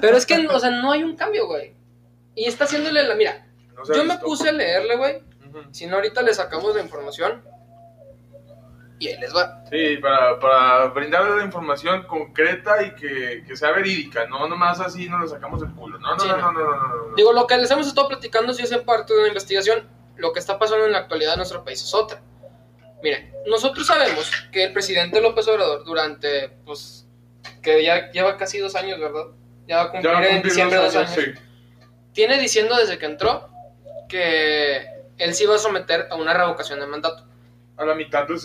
Pero 0.00 0.16
es 0.16 0.24
que, 0.24 0.46
o 0.46 0.58
sea, 0.60 0.70
no 0.70 0.92
hay 0.92 1.02
un 1.02 1.16
cambio, 1.16 1.46
güey. 1.46 1.74
Y 2.34 2.46
está 2.46 2.64
haciéndole 2.64 3.02
la. 3.02 3.14
Mira, 3.14 3.44
No 3.74 3.94
yo 3.94 4.04
me 4.04 4.16
puse 4.18 4.48
a 4.48 4.52
leerle, 4.52 4.96
güey. 4.96 5.18
Si 5.72 5.86
no, 5.86 5.96
ahorita 5.96 6.22
le 6.22 6.32
sacamos 6.32 6.74
la 6.76 6.80
información. 6.80 7.42
Y 9.00 9.08
ahí 9.08 9.18
les 9.18 9.34
va. 9.34 9.64
Sí, 9.70 9.96
para, 9.96 10.38
para 10.38 10.84
brindarle 10.88 11.38
la 11.38 11.44
información 11.44 12.02
concreta 12.04 12.82
y 12.82 12.94
que, 12.94 13.42
que 13.46 13.56
sea 13.56 13.72
verídica, 13.72 14.26
no 14.26 14.46
nomás 14.46 14.78
así 14.78 15.08
nos 15.08 15.20
lo 15.22 15.26
sacamos 15.28 15.62
del 15.62 15.72
culo. 15.72 15.98
No, 15.98 16.14
no, 16.14 16.20
Sí, 16.20 16.28
no, 16.28 16.36
no. 16.36 16.52
no, 16.52 16.60
no, 16.60 17.06
no. 17.08 17.14
Digo, 17.16 17.32
lo 17.32 17.46
que 17.46 17.56
les 17.56 17.70
hemos 17.70 17.86
estado 17.88 18.08
platicando 18.08 18.52
sí 18.52 18.62
es 18.62 18.70
en 18.72 18.84
parte 18.84 19.14
de 19.14 19.20
una 19.20 19.28
investigación. 19.28 19.88
Lo 20.16 20.32
que 20.34 20.38
está 20.38 20.58
pasando 20.58 20.84
en 20.84 20.92
la 20.92 20.98
actualidad 20.98 21.32
en 21.32 21.38
nuestro 21.38 21.64
país 21.64 21.82
es 21.82 21.94
otra. 21.94 22.20
Miren, 23.02 23.32
nosotros 23.46 23.86
sabemos 23.86 24.30
que 24.52 24.64
el 24.64 24.72
presidente 24.74 25.18
López 25.22 25.48
Obrador 25.48 25.82
durante, 25.84 26.50
pues, 26.66 27.08
que 27.62 27.82
ya 27.82 28.10
lleva 28.10 28.36
casi 28.36 28.58
dos 28.58 28.74
años, 28.76 29.00
¿verdad? 29.00 29.28
Ya 29.66 29.76
va 29.76 29.82
a 29.84 29.90
cumplir 29.92 30.12
va 30.12 30.18
a 30.18 30.28
en 30.28 30.42
diciembre 30.42 30.76
dos 30.76 30.92
dos 30.92 31.08
años. 31.08 31.14
sí. 31.14 31.40
Tiene 32.12 32.38
diciendo 32.38 32.76
desde 32.76 32.98
que 32.98 33.06
entró 33.06 33.48
que 34.10 34.86
él 35.16 35.34
se 35.34 35.44
iba 35.44 35.54
a 35.54 35.58
someter 35.58 36.08
a 36.10 36.16
una 36.16 36.34
revocación 36.34 36.80
de 36.80 36.86
mandato. 36.86 37.29
A 37.80 37.84
la 37.86 37.94
mitad 37.94 38.28
del 38.28 38.38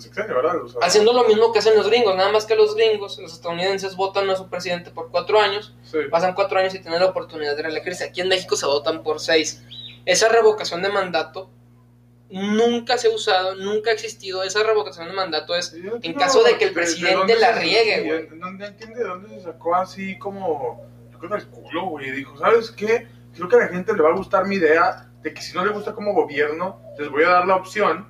sexenio, 0.00 0.34
¿verdad? 0.36 0.62
O 0.62 0.68
sea, 0.68 0.80
Haciendo 0.82 1.14
lo 1.14 1.24
mismo 1.24 1.50
que 1.50 1.60
hacen 1.60 1.74
los 1.74 1.88
gringos, 1.88 2.14
nada 2.14 2.30
más 2.30 2.44
que 2.44 2.54
los 2.54 2.74
gringos, 2.76 3.18
los 3.18 3.32
estadounidenses, 3.32 3.96
votan 3.96 4.28
a 4.28 4.36
su 4.36 4.48
presidente 4.50 4.90
por 4.90 5.10
cuatro 5.10 5.40
años, 5.40 5.74
sí. 5.82 5.98
pasan 6.10 6.34
cuatro 6.34 6.58
años 6.58 6.74
y 6.74 6.80
tienen 6.80 7.00
la 7.00 7.06
oportunidad 7.06 7.56
de 7.56 7.62
reelegirse. 7.62 8.04
Aquí 8.04 8.20
en 8.20 8.28
México 8.28 8.54
se 8.54 8.66
votan 8.66 9.02
por 9.02 9.18
seis. 9.18 9.62
Esa 10.04 10.28
revocación 10.28 10.82
de 10.82 10.90
mandato 10.90 11.48
nunca 12.30 12.98
se 12.98 13.08
ha 13.08 13.10
usado, 13.14 13.54
nunca 13.56 13.90
ha 13.90 13.94
existido. 13.94 14.42
Esa 14.42 14.62
revocación 14.62 15.06
de 15.08 15.14
mandato 15.14 15.54
es 15.54 15.72
yo 15.72 15.92
en 16.02 16.14
caso 16.14 16.42
de 16.42 16.56
que 16.58 16.64
el 16.66 16.74
de- 16.74 16.80
de 16.80 16.86
presidente 16.86 17.36
la 17.36 17.52
riegue, 17.52 18.02
güey. 18.28 18.38
No 18.38 18.48
entiende 18.64 18.98
de 18.98 19.04
dónde 19.08 19.28
se 19.30 19.42
sacó 19.42 19.74
así 19.74 20.18
como. 20.18 20.86
Yo 21.12 21.18
creo 21.18 21.30
que 21.30 21.36
el 21.38 21.46
culo, 21.48 21.86
güey. 21.86 22.10
Dijo, 22.10 22.36
¿sabes 22.38 22.70
qué? 22.70 23.06
Creo 23.34 23.48
que 23.48 23.56
a 23.56 23.60
la 23.60 23.68
gente 23.68 23.94
le 23.94 24.02
va 24.02 24.10
a 24.10 24.16
gustar 24.16 24.46
mi 24.46 24.56
idea 24.56 25.08
de 25.22 25.32
que 25.32 25.40
si 25.40 25.54
no 25.56 25.64
le 25.64 25.72
gusta 25.72 25.94
como 25.94 26.12
gobierno, 26.14 26.80
les 26.98 27.08
voy 27.08 27.22
a 27.24 27.28
dar 27.30 27.46
la 27.46 27.56
opción 27.56 28.08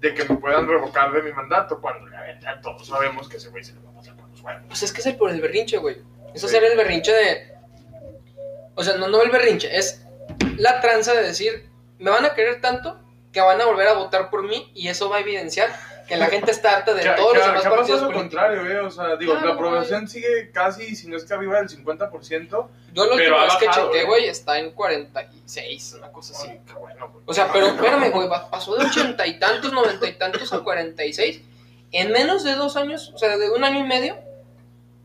de 0.00 0.14
que 0.14 0.24
me 0.24 0.36
puedan 0.36 0.68
revocar 0.68 1.12
de 1.12 1.22
mi 1.22 1.32
mandato 1.32 1.80
cuando 1.80 2.06
la 2.08 2.20
verdad 2.20 2.60
todos 2.62 2.86
sabemos 2.86 3.28
que 3.28 3.38
ese 3.38 3.48
güey 3.48 3.64
se 3.64 3.74
le 3.74 3.80
va 3.80 3.90
a 3.90 3.94
pasar 3.94 4.16
por 4.16 4.28
los 4.28 4.40
huevos. 4.40 4.62
Pues 4.68 4.82
es 4.82 4.92
que 4.92 5.00
es 5.00 5.06
el 5.06 5.16
por 5.16 5.30
el 5.30 5.40
berrinche, 5.40 5.78
güey. 5.78 6.02
Eso 6.34 6.48
sería 6.48 6.68
el 6.68 6.76
berrinche 6.76 7.12
de. 7.12 7.54
O 8.74 8.84
sea, 8.84 8.96
no, 8.96 9.08
no 9.08 9.22
el 9.22 9.30
berrinche, 9.30 9.74
es 9.74 10.06
la 10.58 10.80
tranza 10.80 11.14
de 11.14 11.22
decir, 11.22 11.70
me 11.98 12.10
van 12.10 12.24
a 12.24 12.34
querer 12.34 12.60
tanto 12.60 13.00
que 13.32 13.40
van 13.40 13.60
a 13.60 13.66
volver 13.66 13.88
a 13.88 13.94
votar 13.94 14.30
por 14.30 14.42
mí 14.42 14.70
y 14.74 14.88
eso 14.88 15.08
va 15.08 15.16
a 15.16 15.20
evidenciar 15.20 15.70
que 16.06 16.16
la 16.16 16.26
gente 16.26 16.50
está 16.50 16.76
harta 16.76 16.94
de 16.94 17.02
Que- 17.02 17.10
todos 17.10 17.32
que- 17.32 17.38
los 17.38 17.46
demás 17.48 17.62
que 17.62 17.68
partidos 17.70 18.02
lo 18.02 18.12
contrario, 18.12 18.66
eh, 18.70 18.78
o 18.80 18.90
sea, 18.90 19.16
digo, 19.16 19.32
Claro, 19.32 19.46
la 19.48 19.54
aprobación 19.54 20.08
sigue 20.08 20.50
casi, 20.52 20.94
si 20.96 21.08
no 21.08 21.16
es 21.16 21.24
que 21.24 21.34
arriba 21.34 21.58
del 21.58 21.68
50%. 21.68 22.70
Yo 22.92 23.06
lo 23.06 23.14
ha 23.14 23.44
vez 23.44 23.56
que 23.56 23.68
chequé, 23.68 24.00
eh. 24.00 24.04
güey, 24.04 24.26
está 24.28 24.58
en 24.58 24.70
46, 24.72 25.94
una 25.98 26.12
cosa 26.12 26.32
así. 26.34 26.48
Ay, 26.50 26.60
qué 26.66 26.72
bueno, 26.74 27.08
güey. 27.10 27.24
O 27.26 27.34
sea, 27.34 27.52
pero 27.52 27.66
espérame, 27.66 28.10
güey, 28.10 28.28
pa- 28.28 28.48
pasó 28.50 28.76
de 28.76 28.84
ochenta 28.86 29.26
y 29.26 29.38
tantos, 29.38 29.72
noventa 29.72 30.06
y 30.06 30.12
tantos 30.14 30.52
a 30.52 30.60
46 30.60 31.42
en 31.92 32.12
menos 32.12 32.44
de 32.44 32.54
dos 32.54 32.76
años, 32.76 33.12
o 33.14 33.18
sea, 33.18 33.36
de 33.36 33.50
un 33.50 33.64
año 33.64 33.80
y 33.80 33.84
medio. 33.88 34.16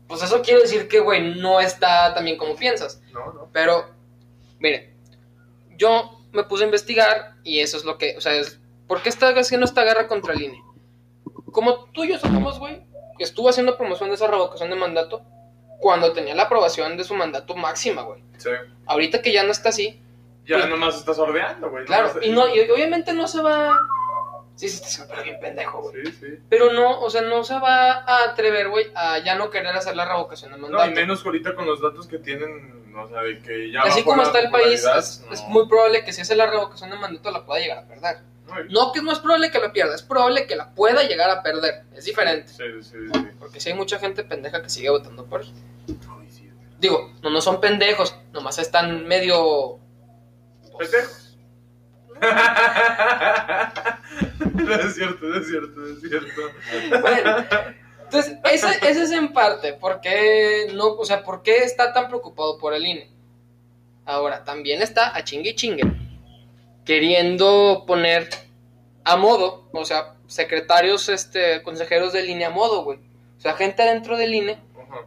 Pues 0.08 0.22
eso 0.22 0.42
quiere 0.42 0.60
decir 0.60 0.88
que, 0.88 1.00
güey, 1.00 1.36
no 1.40 1.60
está 1.60 2.12
tan 2.14 2.24
bien 2.24 2.36
como 2.36 2.54
piensas. 2.56 3.00
No, 3.12 3.32
no. 3.32 3.48
Pero, 3.52 3.88
miren, 4.58 4.92
yo 5.78 6.18
me 6.32 6.44
puse 6.44 6.64
a 6.64 6.66
investigar 6.66 7.34
y 7.44 7.60
eso 7.60 7.76
es 7.76 7.84
lo 7.84 7.98
que, 7.98 8.16
o 8.16 8.20
sea, 8.20 8.34
es, 8.34 8.58
¿por 8.86 9.00
qué 9.02 9.08
está 9.08 9.28
haciendo 9.30 9.64
esta 9.64 9.84
guerra 9.84 10.08
contra 10.08 10.34
el 10.34 10.42
INE? 10.42 10.62
Como 11.52 11.84
tú 11.92 12.04
y 12.04 12.08
yo 12.08 12.18
sabemos, 12.18 12.58
güey, 12.58 12.82
que 13.18 13.24
estuvo 13.24 13.48
haciendo 13.48 13.76
promoción 13.76 14.08
de 14.08 14.16
esa 14.16 14.26
revocación 14.26 14.70
de 14.70 14.76
mandato 14.76 15.22
cuando 15.78 16.12
tenía 16.12 16.34
la 16.34 16.44
aprobación 16.44 16.96
de 16.96 17.04
su 17.04 17.14
mandato 17.14 17.54
máxima, 17.54 18.02
güey. 18.02 18.22
Sí. 18.38 18.50
Ahorita 18.86 19.20
que 19.22 19.32
ya 19.32 19.42
no 19.44 19.52
está 19.52 19.68
así, 19.68 20.00
Ya 20.44 20.56
Pues- 20.58 20.70
nomás 20.70 20.96
estás 20.96 21.16
sordeando, 21.16 21.70
güey. 21.70 21.84
claro, 21.84 22.14
y, 22.20 22.30
no, 22.30 22.52
y 22.52 22.68
obviamente 22.68 23.12
no 23.12 23.28
se 23.28 23.40
va... 23.42 23.78
Sí, 24.56 24.68
sí, 24.68 24.82
está 24.84 25.06
pero 25.08 25.22
bien 25.22 25.38
pendejo, 25.40 25.82
güey. 25.82 26.04
Sí, 26.04 26.12
sí. 26.20 26.26
Pero 26.48 26.72
no, 26.72 27.00
o 27.00 27.10
sea, 27.10 27.22
no 27.22 27.44
se 27.44 27.54
va 27.60 27.92
a 27.92 28.24
atrever, 28.24 28.68
güey, 28.68 28.86
a 28.96 29.18
ya 29.18 29.36
no 29.36 29.50
querer 29.50 29.74
hacer 29.76 29.94
la 29.94 30.04
revocación 30.04 30.50
de 30.50 30.58
mandato. 30.58 30.84
No, 30.84 30.90
y 30.90 30.94
menos 30.94 31.24
ahorita 31.24 31.54
con 31.54 31.64
los 31.66 31.80
datos 31.80 32.08
que 32.08 32.18
tienen, 32.18 32.92
o 32.96 33.08
sea, 33.08 33.22
de 33.22 33.40
que 33.40 33.70
ya. 33.70 33.82
Así 33.82 34.02
como 34.02 34.22
está 34.22 34.40
el 34.40 34.50
país, 34.50 34.84
no. 34.84 34.98
es 34.98 35.44
muy 35.48 35.68
probable 35.68 36.04
que 36.04 36.12
si 36.12 36.22
hace 36.22 36.34
la 36.34 36.46
revocación 36.46 36.90
de 36.90 36.96
mandato 36.98 37.30
la 37.30 37.46
pueda 37.46 37.60
llegar 37.60 37.78
a 37.78 37.86
perder. 37.86 38.18
No, 38.70 38.92
que 38.92 39.02
no 39.02 39.12
es 39.12 39.18
probable 39.18 39.50
que 39.50 39.58
la 39.58 39.72
pierda, 39.72 39.94
es 39.94 40.02
probable 40.02 40.46
que 40.46 40.56
la 40.56 40.74
pueda 40.74 41.02
llegar 41.02 41.30
a 41.30 41.42
perder. 41.42 41.84
Es 41.94 42.04
diferente. 42.04 42.48
Sí, 42.48 42.64
sí, 42.82 42.96
sí. 43.12 43.28
Porque 43.38 43.60
si 43.60 43.70
hay 43.70 43.74
mucha 43.74 43.98
gente 43.98 44.24
pendeja 44.24 44.62
que 44.62 44.70
sigue 44.70 44.90
votando 44.90 45.26
por 45.26 45.42
él. 45.42 45.52
Digo, 46.78 47.12
no, 47.22 47.30
no 47.30 47.40
son 47.40 47.60
pendejos, 47.60 48.16
nomás 48.32 48.58
están 48.58 49.06
medio... 49.06 49.78
Pendejos. 50.78 51.22
no 54.54 54.74
es 54.74 54.94
cierto, 54.94 55.26
no 55.26 55.36
es 55.36 55.48
cierto, 55.48 55.80
no 55.80 55.86
es 55.86 56.00
cierto. 56.00 56.42
Bueno, 57.00 57.36
entonces, 58.04 58.38
ese, 58.44 58.68
ese 58.88 59.02
es 59.04 59.10
en 59.10 59.32
parte, 59.32 59.72
¿por 59.72 60.00
qué 60.00 60.70
no, 60.74 60.88
o 60.88 61.04
sea, 61.04 61.24
por 61.24 61.42
qué 61.42 61.58
está 61.58 61.92
tan 61.92 62.08
preocupado 62.08 62.58
por 62.58 62.74
el 62.74 62.86
INE? 62.86 63.10
Ahora, 64.04 64.44
también 64.44 64.82
está 64.82 65.16
a 65.16 65.24
chingue 65.24 65.50
y 65.50 65.54
chingue, 65.54 65.84
queriendo 66.84 67.84
poner 67.86 68.28
a 69.04 69.16
modo, 69.16 69.68
o 69.72 69.84
sea, 69.84 70.14
secretarios, 70.26 71.08
este, 71.08 71.62
consejeros 71.62 72.12
del 72.12 72.28
INE 72.30 72.46
a 72.46 72.50
modo, 72.50 72.84
güey. 72.84 72.98
O 73.38 73.40
sea, 73.40 73.54
gente 73.54 73.82
dentro 73.82 74.16
del 74.16 74.34
INE 74.34 74.58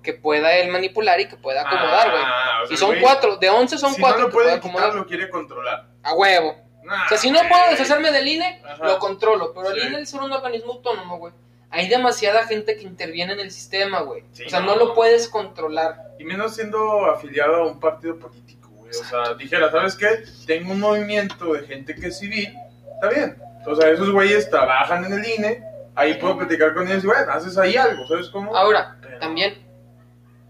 que 0.03 0.13
pueda 0.13 0.53
él 0.57 0.69
manipular 0.69 1.19
y 1.19 1.27
que 1.27 1.37
pueda 1.37 1.61
acomodar, 1.61 2.09
güey. 2.11 2.23
Ah, 2.25 2.61
o 2.63 2.67
sea, 2.67 2.73
Y 2.73 2.77
son 2.77 2.89
güey, 2.89 3.01
cuatro, 3.01 3.37
de 3.37 3.49
once 3.49 3.77
son 3.77 3.93
si 3.93 4.01
cuatro 4.01 4.19
no 4.21 4.25
lo 4.25 4.29
que 4.31 4.33
puede 4.33 4.51
acomodar 4.53 4.93
lo 4.95 5.05
quiere 5.05 5.29
controlar. 5.29 5.85
a 6.03 6.13
huevo. 6.13 6.55
Nah, 6.83 7.05
O 7.05 7.09
sea, 7.09 7.17
si 7.17 7.31
no 7.31 7.39
puedo 7.49 7.69
deshacerme 7.71 8.11
del 8.11 8.27
INE, 8.27 8.61
Ajá. 8.63 8.83
lo 8.85 8.99
controlo. 8.99 9.53
Pero 9.53 9.71
el 9.71 9.81
Sí. 9.81 9.87
INE, 9.87 9.97
al 9.97 10.07
ser 10.07 10.21
un 10.21 10.31
organismo 10.31 10.73
autónomo, 10.73 11.17
güey, 11.17 11.33
hay 11.71 11.87
demasiada 11.87 12.45
gente 12.45 12.75
que 12.77 12.83
interviene 12.83 13.33
en 13.33 13.39
el 13.39 13.51
sistema, 13.51 14.01
güey. 14.01 14.23
Sí, 14.33 14.43
o 14.45 14.49
sea, 14.49 14.59
no. 14.59 14.67
no 14.75 14.75
lo 14.75 14.93
puedes 14.93 15.27
controlar. 15.29 16.13
Y 16.19 16.23
menos 16.25 16.53
siendo 16.55 17.05
afiliado 17.05 17.55
a 17.55 17.67
un 17.67 17.79
partido 17.79 18.17
político. 18.19 18.64
O 19.01 19.03
sea, 19.03 19.33
dijera, 19.35 19.71
¿sabes 19.71 19.95
qué? 19.95 20.23
Tengo 20.45 20.71
un 20.73 20.79
movimiento 20.79 21.53
de 21.53 21.63
gente 21.67 21.95
que 21.95 22.07
es 22.07 22.17
civil, 22.19 22.53
está 22.95 23.09
bien. 23.09 23.37
O 23.65 23.75
sea, 23.75 23.89
esos 23.89 24.11
güeyes 24.11 24.49
trabajan 24.49 25.05
en 25.05 25.13
el 25.13 25.27
INE, 25.27 25.63
ahí 25.95 26.15
puedo 26.15 26.37
platicar 26.37 26.73
con 26.73 26.87
ellos 26.87 27.03
y 27.03 27.07
bueno, 27.07 27.31
haces 27.31 27.57
ahí 27.57 27.75
algo, 27.75 28.07
¿sabes 28.07 28.29
cómo? 28.29 28.55
Ahora, 28.55 28.97
Pero- 29.01 29.19
también, 29.19 29.65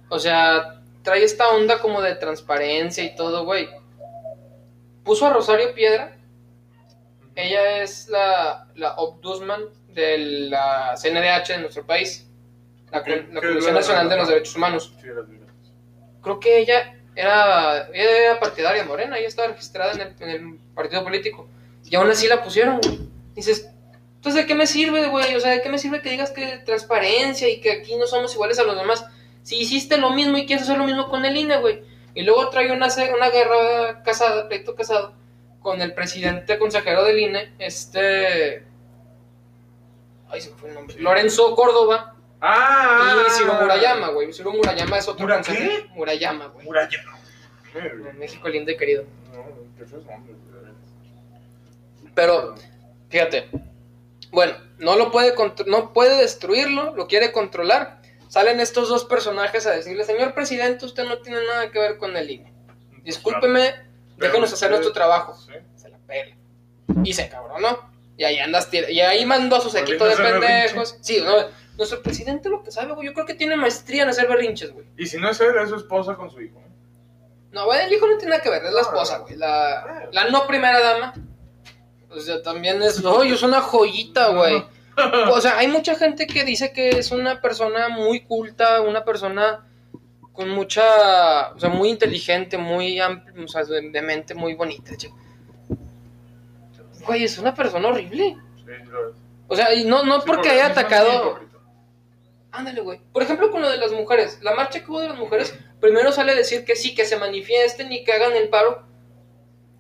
o 0.10 0.20
sea, 0.20 0.82
trae 1.02 1.24
esta 1.24 1.48
onda 1.50 1.80
como 1.80 2.02
de 2.02 2.16
transparencia 2.16 3.04
y 3.04 3.16
todo, 3.16 3.46
güey. 3.46 3.70
Puso 5.04 5.28
a 5.28 5.34
Rosario 5.34 5.74
Piedra. 5.74 6.18
Ella 7.36 7.82
es 7.84 8.08
la, 8.10 8.68
la 8.76 8.96
ombudsman 8.96 9.62
de 9.90 10.18
la 10.50 10.96
CNDH 10.98 11.50
de 11.54 11.58
nuestro 11.60 11.86
país. 11.86 12.28
La, 12.92 13.04
¿Qué- 13.04 13.26
Con- 13.26 13.36
la 13.36 13.42
Comisión 13.42 13.74
Nacional 13.76 14.10
de 14.10 14.18
los 14.18 14.28
Derechos 14.28 14.56
Humanos. 14.56 14.94
Creo 16.22 16.40
que 16.40 16.58
ella 16.60 16.96
era, 17.16 17.88
era 17.94 18.40
partidaria 18.40 18.84
Morena, 18.84 19.18
ella 19.18 19.28
estaba 19.28 19.48
registrada 19.48 19.94
en 19.94 20.30
el, 20.30 20.60
partido 20.74 21.04
político. 21.04 21.48
Y 21.86 21.96
aún 21.96 22.10
así 22.10 22.28
la 22.28 22.44
pusieron, 22.44 22.80
güey. 22.82 23.00
Dices, 23.36 23.70
entonces, 24.16 24.42
¿de 24.42 24.48
qué 24.48 24.56
me 24.56 24.68
sirve, 24.68 25.08
güey? 25.08 25.36
O 25.36 25.40
sea, 25.40 25.52
¿de 25.52 25.62
qué 25.62 25.70
me 25.70 25.78
sirve 25.78 26.02
que 26.02 26.10
digas 26.10 26.32
que 26.32 26.58
transparencia 26.66 27.48
y 27.48 27.62
que 27.62 27.72
aquí 27.72 27.96
no 27.96 28.08
somos 28.08 28.34
iguales 28.34 28.60
a 28.60 28.64
los 28.64 28.76
demás? 28.76 29.06
Si 29.44 29.56
hiciste 29.58 29.98
lo 29.98 30.10
mismo 30.10 30.38
y 30.38 30.46
quieres 30.46 30.64
hacer 30.64 30.78
lo 30.78 30.86
mismo 30.86 31.10
con 31.10 31.24
el 31.26 31.38
INE, 31.38 31.58
güey. 31.60 31.84
Y 32.16 32.24
luego 32.24 32.50
trae 32.50 32.72
una, 32.72 32.88
una 33.16 33.30
guerra 33.30 34.02
casada, 34.04 34.48
pleito 34.48 34.76
casado, 34.76 35.14
con 35.62 35.82
el 35.82 35.94
presidente 35.94 36.58
consejero 36.58 37.04
del 37.04 37.20
INE, 37.20 37.54
este... 37.60 38.66
Ay, 40.30 40.42
se 40.42 40.50
me 40.50 40.58
fue 40.58 40.70
el 40.70 40.76
nombre. 40.76 40.96
Lorenzo 41.00 41.56
Córdoba 41.56 42.15
¡Ah! 42.42 43.24
y 43.28 43.32
Ciro 43.32 43.54
Murayama, 43.54 44.10
güey. 44.10 44.34
Ciro 44.34 44.52
Murayama 44.52 44.98
es 44.98 45.08
otro 45.08 45.26
¿Mura 45.26 45.42
qué? 45.42 45.88
Murayama, 45.94 46.48
güey. 46.48 46.66
Murayama. 46.66 47.20
En 47.74 48.20
México 48.20 48.48
lindo 48.48 48.72
y 48.72 48.78
querido. 48.78 49.06
Pero, 52.14 52.56
fíjate. 53.10 53.50
Bueno, 54.32 54.54
no 54.80 54.96
lo 54.96 55.12
puede 55.12 55.34
no 55.68 55.94
puede 55.94 56.18
destruirlo, 56.18 56.96
lo 56.96 57.08
quiere 57.08 57.32
controlar. 57.32 58.02
Salen 58.28 58.60
estos 58.60 58.90
dos 58.90 59.06
personajes 59.06 59.66
a 59.66 59.72
decirle, 59.72 60.04
señor 60.04 60.34
presidente, 60.34 60.86
usted 60.86 61.06
no 61.06 61.20
tiene 61.20 61.40
nada 61.46 61.72
que 61.72 61.80
ver 61.80 61.98
con 61.98 62.18
el 62.18 62.30
INE. 62.30 62.54
Discúlpeme, 63.04 63.74
Pero 64.18 64.32
déjenos 64.32 64.52
hacer 64.52 64.72
nuestro 64.72 64.92
trabajo. 64.92 65.38
Sí. 65.38 65.54
Se 65.76 65.90
la 65.90 65.98
pela. 66.00 66.36
Y 67.04 67.14
se 67.14 67.30
cabronó. 67.30 67.94
Y 68.18 68.24
ahí 68.24 68.40
andas, 68.40 68.70
y 68.74 69.02
ahí 69.02 69.26
mandó 69.26 69.58
a 69.58 69.62
su 69.62 69.70
sequito 69.70 70.06
de 70.06 70.16
pendejos. 70.16 70.98
Sí, 71.02 71.22
no, 71.22 71.34
nuestro 71.78 72.02
presidente 72.02 72.50
lo 72.50 72.64
que 72.64 72.72
sabe, 72.72 72.94
güey, 72.94 73.08
yo 73.08 73.14
creo 73.14 73.26
que 73.26 73.34
tiene 73.36 73.56
maestría 73.56 74.04
en 74.04 74.10
hacer 74.10 74.28
berrinches, 74.28 74.72
güey. 74.72 74.86
Y 74.98 75.06
si 75.08 75.18
no 75.18 75.30
es 75.30 75.40
él, 75.42 75.54
es 75.62 75.70
su 75.70 75.76
esposa 75.76 76.16
con 76.16 76.30
su 76.32 76.42
hijo. 76.42 76.62
No, 77.52 77.66
güey, 77.66 77.86
el 77.86 77.94
hijo 77.94 78.08
no 78.08 78.18
tiene 78.18 78.32
nada 78.32 78.44
que 78.44 78.50
ver, 78.50 78.66
es 78.66 78.74
la 78.74 78.82
No, 78.82 78.88
esposa, 78.88 79.18
no. 79.20 79.24
güey. 79.26 79.38
La, 79.38 80.08
la 80.12 80.30
no 80.30 80.46
primera 80.48 80.80
dama. 80.80 81.14
O 82.10 82.20
sea, 82.20 82.42
también 82.42 82.82
es. 82.82 83.04
Oye, 83.04 83.34
es 83.34 83.44
una 83.44 83.62
joyita, 83.62 84.30
güey. 84.30 84.64
O 85.30 85.42
sea, 85.42 85.58
hay 85.58 85.68
mucha 85.68 85.96
gente 85.96 86.26
que 86.26 86.46
dice 86.46 86.72
que 86.72 86.88
es 86.92 87.12
una 87.12 87.42
persona 87.42 87.90
muy 87.90 88.22
culta, 88.22 88.80
una 88.80 89.04
persona 89.04 89.68
con 90.32 90.48
mucha. 90.50 91.52
O 91.54 91.60
sea, 91.60 91.68
muy 91.68 91.90
inteligente, 91.90 92.58
muy 92.58 92.98
amplia, 93.02 93.44
o 93.44 93.48
sea, 93.50 93.66
de, 93.66 94.02
mente 94.02 94.34
muy 94.34 94.54
bonita. 94.54 94.94
Güey, 97.06 97.26
es 97.26 97.38
una 97.38 97.54
persona 97.54 97.90
horrible. 97.90 98.38
O 99.50 99.56
sea, 99.58 99.74
y 99.74 99.84
no, 99.84 100.04
no 100.04 100.22
porque 100.22 100.50
haya 100.50 100.68
atacado. 100.68 101.40
Ándale, 102.56 102.82
güey. 102.82 103.00
Por 103.12 103.22
ejemplo, 103.24 103.52
con 103.52 103.62
lo 103.62 103.70
de 103.70 103.78
las 103.78 103.92
mujeres. 103.92 104.40
La 104.42 104.54
marcha 104.56 104.80
que 104.84 104.90
hubo 104.90 105.02
de 105.02 105.10
las 105.10 105.18
mujeres, 105.18 105.58
primero 105.82 106.12
sale 106.12 106.32
a 106.32 106.36
decir 106.36 106.64
que 106.64 106.76
sí, 106.76 106.96
que 106.96 107.06
se 107.06 107.18
manifiesten 107.18 107.92
y 107.92 108.04
que 108.04 108.14
hagan 108.14 108.34
el 108.34 108.50
paro. 108.50 108.86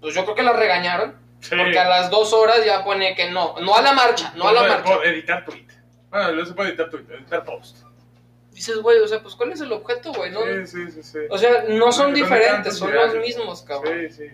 Pues 0.01 0.13
yo 0.13 0.23
creo 0.23 0.35
que 0.35 0.43
la 0.43 0.53
regañaron. 0.53 1.15
Sí. 1.39 1.55
Porque 1.55 1.77
a 1.79 1.87
las 1.87 2.09
dos 2.09 2.33
horas 2.33 2.65
ya 2.65 2.83
pone 2.83 3.15
que 3.15 3.31
no. 3.31 3.55
No 3.61 3.75
a 3.75 3.81
la 3.81 3.93
marcha, 3.93 4.33
no 4.35 4.47
a 4.47 4.53
la 4.53 4.63
marcha. 4.63 4.95
editar 5.03 5.45
tweet. 5.45 5.67
Bueno, 6.09 6.31
no 6.31 6.45
se 6.45 6.53
puede 6.53 6.69
editar 6.69 6.89
tweet, 6.89 7.05
editar 7.09 7.43
post. 7.43 7.77
Dices, 8.51 8.77
güey, 8.77 8.99
o 8.99 9.07
sea, 9.07 9.21
pues 9.21 9.35
¿cuál 9.35 9.51
es 9.51 9.59
el 9.61 9.71
objeto, 9.73 10.13
güey? 10.13 10.31
No, 10.31 10.41
Sí, 10.41 10.65
sí, 10.65 10.91
sí, 10.91 11.03
sí. 11.03 11.19
O 11.29 11.37
sea, 11.37 11.65
no 11.67 11.91
son 11.91 12.13
diferentes, 12.13 12.77
son 12.77 12.93
los 12.93 13.13
mismos, 13.15 13.61
cabrón. 13.63 14.07
Sí, 14.09 14.15
sí. 14.15 14.31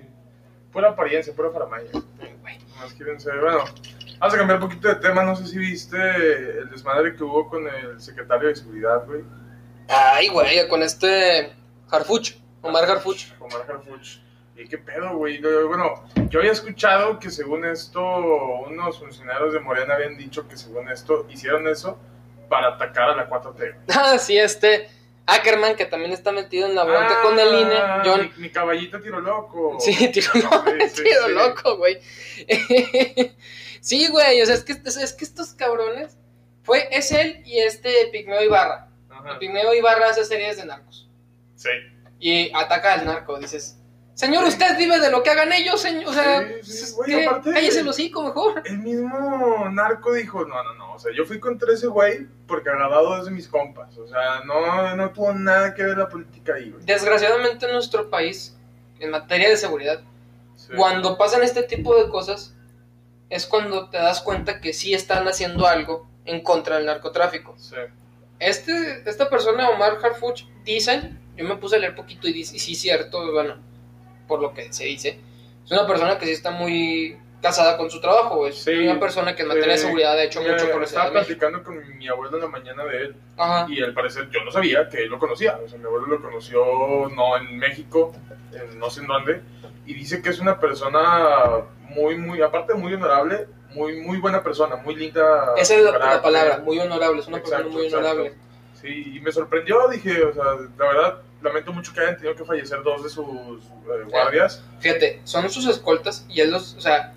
Pura 0.71 0.89
apariencia, 0.89 1.33
pura 1.33 1.49
faramaya. 1.51 1.89
Ay, 2.21 2.35
güey. 2.39 2.59
Más 2.77 2.93
quieren 2.93 3.19
ser. 3.19 3.39
Bueno, 3.39 3.65
vamos 4.21 4.35
a 4.35 4.37
cambiar 4.37 4.61
un 4.61 4.69
poquito 4.69 4.87
de 4.87 4.95
tema. 4.95 5.23
No 5.23 5.35
sé 5.35 5.47
si 5.47 5.57
viste 5.57 5.97
el 5.97 6.69
desmadre 6.69 7.15
que 7.15 7.23
hubo 7.23 7.49
con 7.49 7.67
el 7.67 7.99
secretario 7.99 8.47
de 8.49 8.55
seguridad, 8.55 9.03
güey. 9.05 9.21
Ay, 9.89 10.29
güey, 10.29 10.67
con 10.69 10.81
este 10.83 11.51
Harfuch, 11.89 12.35
Omar 12.61 12.85
Harfuch. 12.89 13.33
Omar 13.39 13.65
Harfuch. 13.67 14.19
¿Y 14.55 14.67
qué 14.67 14.77
pedo, 14.77 15.17
güey? 15.17 15.41
Bueno, 15.41 16.03
yo 16.29 16.39
había 16.39 16.51
escuchado 16.51 17.17
que 17.19 17.31
según 17.31 17.65
esto, 17.65 18.01
unos 18.67 18.99
funcionarios 18.99 19.53
de 19.53 19.59
Morena 19.59 19.95
habían 19.95 20.17
dicho 20.17 20.47
que 20.47 20.55
según 20.55 20.87
esto 20.89 21.25
hicieron 21.29 21.67
eso 21.67 21.97
para 22.47 22.69
atacar 22.75 23.09
a 23.09 23.15
la 23.15 23.29
4T. 23.29 23.75
Ah, 23.89 24.17
sí, 24.19 24.37
este. 24.37 24.87
Ackerman, 25.25 25.75
que 25.75 25.85
también 25.85 26.11
está 26.11 26.31
metido 26.31 26.67
en 26.67 26.75
la 26.75 26.83
bronca 26.83 27.21
con 27.21 27.39
el 27.39 27.47
INE. 27.61 27.77
Ah, 27.77 28.01
John, 28.03 28.31
Mi, 28.37 28.43
mi 28.43 28.49
caballito 28.49 28.99
tiro 28.99 29.21
loco. 29.21 29.77
Sí, 29.79 30.11
tiro, 30.11 30.31
no, 30.35 30.63
Sí, 30.65 30.89
sí, 30.95 31.03
tiro 31.03 31.27
sí. 31.27 31.31
loco, 31.33 31.77
güey. 31.77 31.99
sí, 32.01 33.37
güey, 34.09 34.41
o 34.41 34.45
sea, 34.45 34.55
es 34.55 34.63
que, 34.63 34.73
es 34.73 35.13
que 35.13 35.23
estos 35.25 35.53
cabrones, 35.53 36.17
fue, 36.63 36.87
es 36.91 37.11
él 37.11 37.41
y 37.45 37.59
este 37.59 38.07
Pigmeo 38.11 38.41
Ibarra. 38.43 38.87
Ajá. 39.09 39.31
El 39.33 39.37
Pigmeo 39.39 39.73
Ibarra 39.73 40.09
hace 40.09 40.23
series 40.25 40.57
de 40.57 40.65
narcos. 40.65 41.09
Sí. 41.55 41.69
Y 42.19 42.51
ataca 42.55 42.93
al 42.93 43.05
narco, 43.05 43.39
dices, 43.39 43.77
señor, 44.13 44.43
usted 44.45 44.77
vive 44.77 44.99
de 44.99 45.09
lo 45.09 45.23
que 45.23 45.31
hagan 45.31 45.51
ellos, 45.51 45.81
señor, 45.81 46.09
o 46.09 46.13
sea, 46.13 46.41
Sí, 46.61 46.71
sí, 46.71 46.79
pues, 46.79 46.93
güey, 46.95 47.09
¿qué? 47.09 47.25
aparte- 47.25 47.51
cállese 47.51 47.79
el 47.79 47.87
hocico 47.87 48.23
mejor. 48.23 48.61
El 48.65 48.77
mismo 48.77 49.67
narco 49.71 50.13
dijo, 50.13 50.45
no, 50.45 50.63
no, 50.63 50.73
no, 50.75 50.93
o 50.93 50.99
sea, 50.99 51.11
yo 51.15 51.25
fui 51.25 51.39
contra 51.39 51.73
ese 51.73 51.87
güey 51.87 52.27
porque 52.47 52.69
agarrado 52.69 53.17
es 53.17 53.25
de 53.25 53.31
mis 53.31 53.47
compas, 53.47 53.97
o 53.97 54.07
sea, 54.07 54.41
no, 54.45 54.95
no 54.95 55.11
tuvo 55.11 55.33
nada 55.33 55.73
que 55.73 55.83
ver 55.83 55.97
la 55.97 56.07
política 56.09 56.53
ahí, 56.53 56.69
güey. 56.69 56.85
Desgraciadamente 56.85 57.65
en 57.65 57.71
nuestro 57.73 58.09
país, 58.11 58.55
en 58.99 59.09
materia 59.09 59.49
de 59.49 59.57
seguridad, 59.57 59.99
Sí. 60.55 60.73
cuando 60.75 61.17
pasan 61.17 61.41
este 61.41 61.63
tipo 61.63 61.95
de 61.95 62.07
cosas, 62.11 62.53
es 63.31 63.47
cuando 63.47 63.89
te 63.89 63.97
das 63.97 64.21
cuenta 64.21 64.59
que 64.59 64.73
sí 64.73 64.93
están 64.93 65.27
haciendo 65.27 65.65
algo 65.65 66.07
en 66.25 66.41
contra 66.41 66.75
del 66.75 66.85
narcotráfico. 66.85 67.55
Sí. 67.57 67.75
Este, 68.39 69.03
esta 69.09 69.29
persona, 69.29 69.69
Omar 69.69 69.97
Harfuch, 70.03 70.43
dicen, 70.65 71.17
yo 71.37 71.45
me 71.45 71.55
puse 71.55 71.77
a 71.77 71.79
leer 71.79 71.95
poquito 71.95 72.27
y, 72.27 72.33
dice, 72.33 72.57
y 72.57 72.59
sí 72.59 72.75
cierto, 72.75 73.31
bueno, 73.31 73.55
por 74.27 74.41
lo 74.41 74.53
que 74.53 74.71
se 74.73 74.83
dice, 74.83 75.19
es 75.63 75.71
una 75.71 75.87
persona 75.87 76.17
que 76.17 76.25
sí 76.25 76.33
está 76.33 76.51
muy 76.51 77.17
casada 77.41 77.77
con 77.77 77.89
su 77.89 77.99
trabajo, 77.99 78.45
es 78.47 78.63
Sí, 78.63 78.71
una 78.71 78.99
persona 78.99 79.35
que 79.35 79.41
en 79.41 79.47
materia 79.49 79.69
de 79.69 79.75
eh, 79.75 79.77
seguridad 79.77 80.13
ha 80.17 80.23
hecho 80.23 80.41
Mira, 80.41 80.53
mucho 80.53 80.71
por 80.71 80.83
Estaba 80.83 81.05
de 81.07 81.11
platicando 81.11 81.63
con 81.63 81.97
mi 81.97 82.07
abuelo 82.07 82.37
en 82.37 82.43
la 82.43 82.49
mañana 82.49 82.83
de 82.85 82.97
él 82.97 83.15
Ajá. 83.37 83.65
y 83.69 83.81
al 83.81 83.93
parecer 83.93 84.29
yo 84.29 84.43
no 84.43 84.51
sabía 84.51 84.87
que 84.89 85.03
él 85.03 85.09
lo 85.09 85.17
conocía, 85.19 85.59
o 85.63 85.67
sea, 85.67 85.77
mi 85.79 85.85
abuelo 85.85 86.07
lo 86.07 86.21
conoció 86.21 86.63
no 87.15 87.37
en 87.37 87.57
México, 87.57 88.13
en 88.53 88.77
no 88.79 88.89
sé 88.89 89.01
en 89.01 89.07
dónde, 89.07 89.41
y 89.85 89.93
dice 89.93 90.21
que 90.21 90.29
es 90.29 90.39
una 90.39 90.59
persona 90.59 91.63
muy, 91.81 92.17
muy, 92.17 92.41
aparte 92.41 92.73
de 92.73 92.79
muy 92.79 92.93
honorable, 92.93 93.47
muy, 93.73 94.01
muy 94.01 94.17
buena 94.19 94.43
persona, 94.43 94.75
muy 94.75 94.95
linda. 94.95 95.53
Esa 95.57 95.75
es 95.75 95.83
la, 95.83 95.97
la 95.97 96.21
palabra, 96.21 96.59
muy 96.59 96.79
honorable, 96.79 97.19
es 97.21 97.27
una 97.27 97.37
Exacto, 97.37 97.63
persona 97.63 97.75
muy 97.77 97.85
exacto. 97.87 98.07
honorable. 98.09 98.37
Sí, 98.79 99.13
y 99.15 99.19
me 99.19 99.31
sorprendió, 99.31 99.87
dije, 99.89 100.23
o 100.23 100.33
sea, 100.33 100.43
la 100.77 100.85
verdad, 100.85 101.21
lamento 101.41 101.71
mucho 101.71 101.93
que 101.93 102.01
hayan 102.01 102.15
tenido 102.15 102.35
que 102.35 102.45
fallecer 102.45 102.81
dos 102.83 103.03
de 103.03 103.09
sus 103.09 103.25
eh, 103.27 104.03
guardias. 104.09 104.63
Fíjate, 104.79 105.21
son 105.23 105.49
sus 105.49 105.67
escoltas 105.67 106.25
y 106.29 106.41
él 106.41 106.51
los, 106.51 106.75
o 106.75 106.81
sea, 106.81 107.13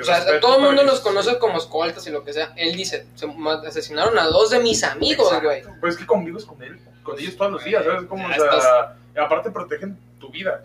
o 0.00 0.04
sea, 0.04 0.16
respeto 0.16 0.40
todo 0.40 0.56
el 0.56 0.62
mundo 0.62 0.82
los 0.82 1.00
conoce 1.00 1.38
como 1.38 1.58
escoltas 1.58 2.06
y 2.06 2.10
lo 2.10 2.24
que 2.24 2.32
sea. 2.32 2.52
Él 2.56 2.74
dice, 2.76 3.06
se 3.14 3.26
asesinaron 3.66 4.18
a 4.18 4.24
dos 4.26 4.50
de 4.50 4.60
mis 4.60 4.82
amigos, 4.84 5.26
Exacto. 5.26 5.48
güey. 5.48 5.62
Pues 5.80 5.94
es 5.94 6.00
que 6.00 6.06
convives 6.06 6.44
con 6.44 6.62
él, 6.62 6.78
con 7.02 7.18
ellos 7.18 7.36
todos 7.36 7.52
los 7.52 7.64
días, 7.64 7.84
¿sabes? 7.84 8.06
Como, 8.08 8.26
o 8.26 8.32
sea, 8.32 8.96
aparte 9.22 9.50
protegen 9.50 9.98
tu 10.18 10.30
vida. 10.30 10.62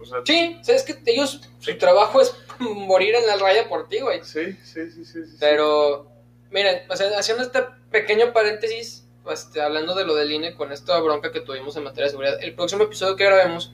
O 0.00 0.04
sea, 0.04 0.18
Sí, 0.24 0.56
o 0.60 0.64
sea, 0.64 0.76
es 0.76 0.82
que 0.84 0.96
ellos, 1.06 1.40
su 1.58 1.78
trabajo 1.78 2.20
es 2.20 2.34
morir 2.58 3.14
en 3.14 3.26
la 3.26 3.36
raya 3.36 3.68
por 3.68 3.88
ti, 3.88 4.00
güey. 4.00 4.20
sí, 4.24 4.52
sí, 4.64 4.90
sí, 4.90 5.04
sí, 5.04 5.24
sí. 5.26 5.36
Pero, 5.40 6.06
miren, 6.50 6.82
o 6.88 6.96
sea, 6.96 7.08
haciendo 7.18 7.42
este 7.44 7.64
pequeño 7.90 8.32
paréntesis, 8.32 9.04
este, 9.30 9.60
hablando 9.60 9.94
de 9.94 10.04
lo 10.06 10.14
del 10.14 10.32
INE 10.32 10.54
con 10.54 10.72
esta 10.72 10.98
bronca 11.00 11.32
que 11.32 11.40
tuvimos 11.40 11.76
en 11.76 11.84
materia 11.84 12.04
de 12.04 12.10
seguridad, 12.10 12.38
el 12.42 12.54
próximo 12.54 12.84
episodio 12.84 13.16
que 13.16 13.24
grabemos 13.24 13.72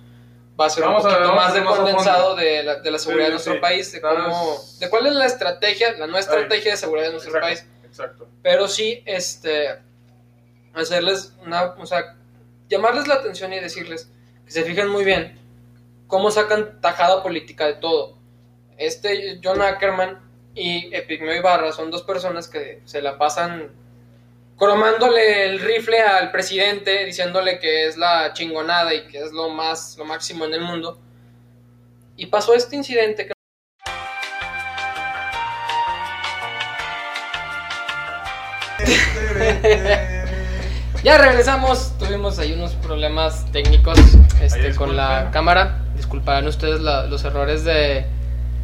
va 0.59 0.67
a 0.67 0.71
ser 0.71 0.85
Vamos 0.85 1.05
un 1.05 1.11
poquito 1.11 1.33
más 1.35 1.55
de 1.55 1.65
condensado 1.65 2.37
de 2.37 2.63
la, 2.63 2.77
de 2.77 2.91
la 2.91 2.99
seguridad 2.99 3.25
Sí, 3.27 3.31
de 3.31 3.33
nuestro 3.33 3.55
sí. 3.55 3.59
país, 3.61 3.93
de 3.93 4.01
cómo, 4.01 4.59
de 4.79 4.91
cuál 4.91 5.07
es 5.07 5.15
la 5.15 5.27
estrategia, 5.27 5.93
la 5.93 6.07
nueva 6.07 6.19
Ahí. 6.19 6.21
estrategia 6.21 6.71
de 6.73 6.77
seguridad 6.77 7.07
de 7.07 7.13
nuestro 7.13 7.35
Exacto, 7.37 7.47
país. 7.47 7.67
Exacto. 7.85 8.29
Pero 8.43 8.69
sí, 8.69 9.03
este, 9.07 9.79
hacerles 10.75 11.33
una, 11.45 11.75
o 11.79 11.87
sea, 11.87 12.17
llamarles 12.69 13.07
la 13.07 13.15
atención 13.15 13.53
y 13.53 13.61
decirles 13.61 14.11
que 14.45 14.51
se 14.51 14.63
fijen 14.65 14.89
muy 14.89 15.05
bien 15.05 15.39
cómo 16.07 16.31
sacan 16.31 16.81
tajada 16.81 17.23
política 17.23 17.67
de 17.67 17.75
todo. 17.75 18.19
Este 18.77 19.41
John 19.43 19.63
Ackerman 19.63 20.21
y 20.55 20.95
Epigmeo 20.95 21.35
Ibarra 21.35 21.73
son 21.73 21.91
dos 21.91 22.03
personas 22.03 22.49
que 22.49 22.81
se 22.85 23.03
la 23.03 23.19
pasan 23.19 23.71
cromándole 24.59 25.47
el 25.47 25.61
rifle 25.61 26.01
al 26.01 26.31
presidente, 26.31 27.05
diciéndole 27.05 27.59
que 27.59 27.87
es 27.87 27.97
la 27.97 28.33
chingonada 28.33 28.95
y 28.95 29.07
que 29.09 29.19
es 29.19 29.33
lo 29.33 29.49
más, 29.51 29.97
lo 29.99 30.05
máximo 30.05 30.45
en 30.45 30.55
el 30.55 30.61
mundo. 30.61 31.01
Y 32.17 32.27
pasó 32.27 32.55
este 32.55 32.77
incidente 32.77 33.27
que 33.27 33.33
Ya 41.03 41.19
regresamos, 41.19 41.93
tuvimos 41.99 42.39
ahí 42.39 42.55
unos 42.55 42.73
problemas 42.77 43.45
técnicos 43.53 43.99
este, 44.41 44.75
con 44.75 44.97
la 44.97 45.31
cámara. 45.33 45.83
Disculparán 45.97 46.47
ustedes 46.47 46.81
la- 46.81 47.07
los 47.07 47.25
errores 47.25 47.63
de... 47.65 48.07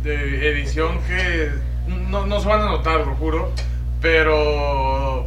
de 0.03 0.49
edición 0.51 1.01
que 1.07 1.51
no, 1.87 2.25
no 2.25 2.41
se 2.41 2.49
van 2.49 2.63
a 2.63 2.67
notar, 2.67 3.07
lo 3.07 3.15
juro. 3.17 3.53
Pero. 4.01 5.27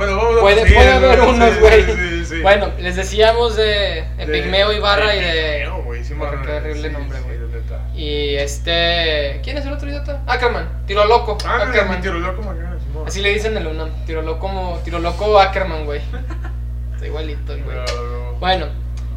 Bueno, 0.00 0.16
vamos 0.16 0.38
a 0.38 0.40
Puede, 0.40 0.62
puede 0.74 0.92
haber 0.92 1.18
¿no? 1.18 1.28
unos, 1.28 1.60
güey. 1.60 2.40
Bueno, 2.42 2.70
les 2.78 2.96
decíamos 2.96 3.54
de, 3.54 4.04
de 4.16 4.26
De- 4.26 4.32
Pigmeo 4.32 4.72
Ibarra 4.72 5.14
y 5.14 5.20
de... 5.20 5.58
Pigmeo, 5.58 5.82
güey, 5.82 6.02
sí, 6.02 6.08
Qué 6.14 6.14
man, 6.14 6.42
terrible 6.42 6.88
sí, 6.88 6.94
nombre, 6.94 7.18
sí, 7.18 7.24
güey. 7.24 7.38
la. 7.38 7.90
Y 7.94 8.34
este... 8.36 9.40
¿Quién 9.44 9.58
es 9.58 9.66
el 9.66 9.72
otro 9.74 9.88
idiota? 9.90 10.22
Ackerman, 10.26 10.86
tiro 10.86 11.04
loco. 11.04 11.36
Ah, 11.44 11.64
Ackerman. 11.64 12.00
tiro 12.00 12.18
loco, 12.18 12.40
Simón. 12.42 13.04
Así 13.06 13.20
le 13.20 13.28
dicen 13.34 13.52
en 13.58 13.62
el 13.62 13.66
UNAM, 13.68 13.90
tiro 14.06 14.22
loco, 14.22 14.80
tiro 14.84 15.00
loco 15.00 15.38
Ackerman, 15.38 15.84
güey. 15.84 16.00
Está 16.94 17.06
igualito, 17.06 17.52
el 17.52 17.62
güey. 17.64 17.76
Claro. 17.76 18.36
Bueno, 18.40 18.66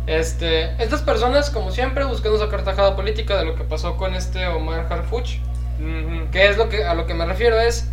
este, 0.05 0.71
estas 0.83 1.01
personas, 1.01 1.49
como 1.49 1.71
siempre, 1.71 2.03
buscando 2.03 2.37
sacar 2.37 2.63
tajada 2.65 2.97
política 2.97 3.37
de 3.37 3.45
lo 3.45 3.55
que 3.55 3.63
pasó 3.63 3.95
con 3.95 4.15
este 4.15 4.47
Omar 4.47 4.87
Harfuch. 4.89 5.37
Ujú. 5.79 6.29
¿Qué 6.31 6.49
es 6.49 6.57
lo 6.57 6.67
que 6.67 6.83
a 6.83 6.93
lo 6.93 7.05
que 7.07 7.13
me 7.13 7.25
refiero? 7.25 7.57
Es 7.59 7.89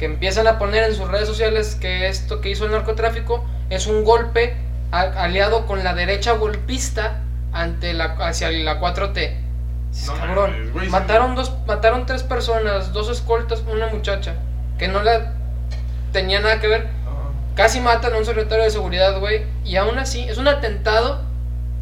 que 0.00 0.06
empiezan 0.06 0.46
a 0.46 0.58
poner 0.58 0.84
en 0.84 0.94
sus 0.94 1.06
redes 1.08 1.28
sociales 1.28 1.76
que 1.78 2.08
esto 2.08 2.40
que 2.40 2.48
hizo 2.48 2.64
el 2.64 2.70
narcotráfico 2.70 3.44
es 3.68 3.86
un 3.86 4.02
golpe 4.02 4.56
aliado 4.90 5.66
con 5.66 5.84
la 5.84 5.92
derecha 5.92 6.32
golpista 6.32 7.20
ante 7.52 7.92
la 7.92 8.16
hacia 8.26 8.50
la 8.50 8.80
4T. 8.80 9.36
Dices, 9.90 10.06
No 10.06 10.14
cabrón, 10.14 10.72
mataron 10.88 11.34
dos 11.34 11.52
mataron 11.66 12.06
tres 12.06 12.22
personas, 12.22 12.94
dos 12.94 13.10
escoltas, 13.10 13.62
una 13.70 13.88
muchacha 13.88 14.36
que 14.78 14.88
no 14.88 15.02
la 15.02 15.34
tenía 16.12 16.40
nada 16.40 16.60
que 16.60 16.68
ver. 16.68 16.88
Casi 17.54 17.80
matan 17.80 18.14
a 18.14 18.16
un 18.16 18.24
secretario 18.24 18.64
de 18.64 18.70
seguridad, 18.70 19.20
güey, 19.20 19.44
y 19.66 19.76
aún 19.76 19.98
así 19.98 20.22
es 20.22 20.38
un 20.38 20.48
atentado 20.48 21.20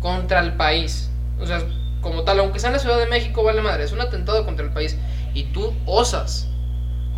contra 0.00 0.40
el 0.40 0.54
país. 0.54 1.09
O 1.40 1.46
sea, 1.46 1.61
como 2.00 2.24
tal, 2.24 2.40
aunque 2.40 2.59
sea 2.59 2.70
en 2.70 2.74
la 2.74 2.81
Ciudad 2.81 2.98
de 2.98 3.07
México, 3.07 3.44
vale 3.44 3.62
madre, 3.62 3.85
es 3.85 3.92
un 3.92 4.00
atentado 4.00 4.44
contra 4.44 4.66
el 4.66 4.72
país. 4.72 4.96
Y 5.35 5.44
tú 5.52 5.72
osas 5.87 6.48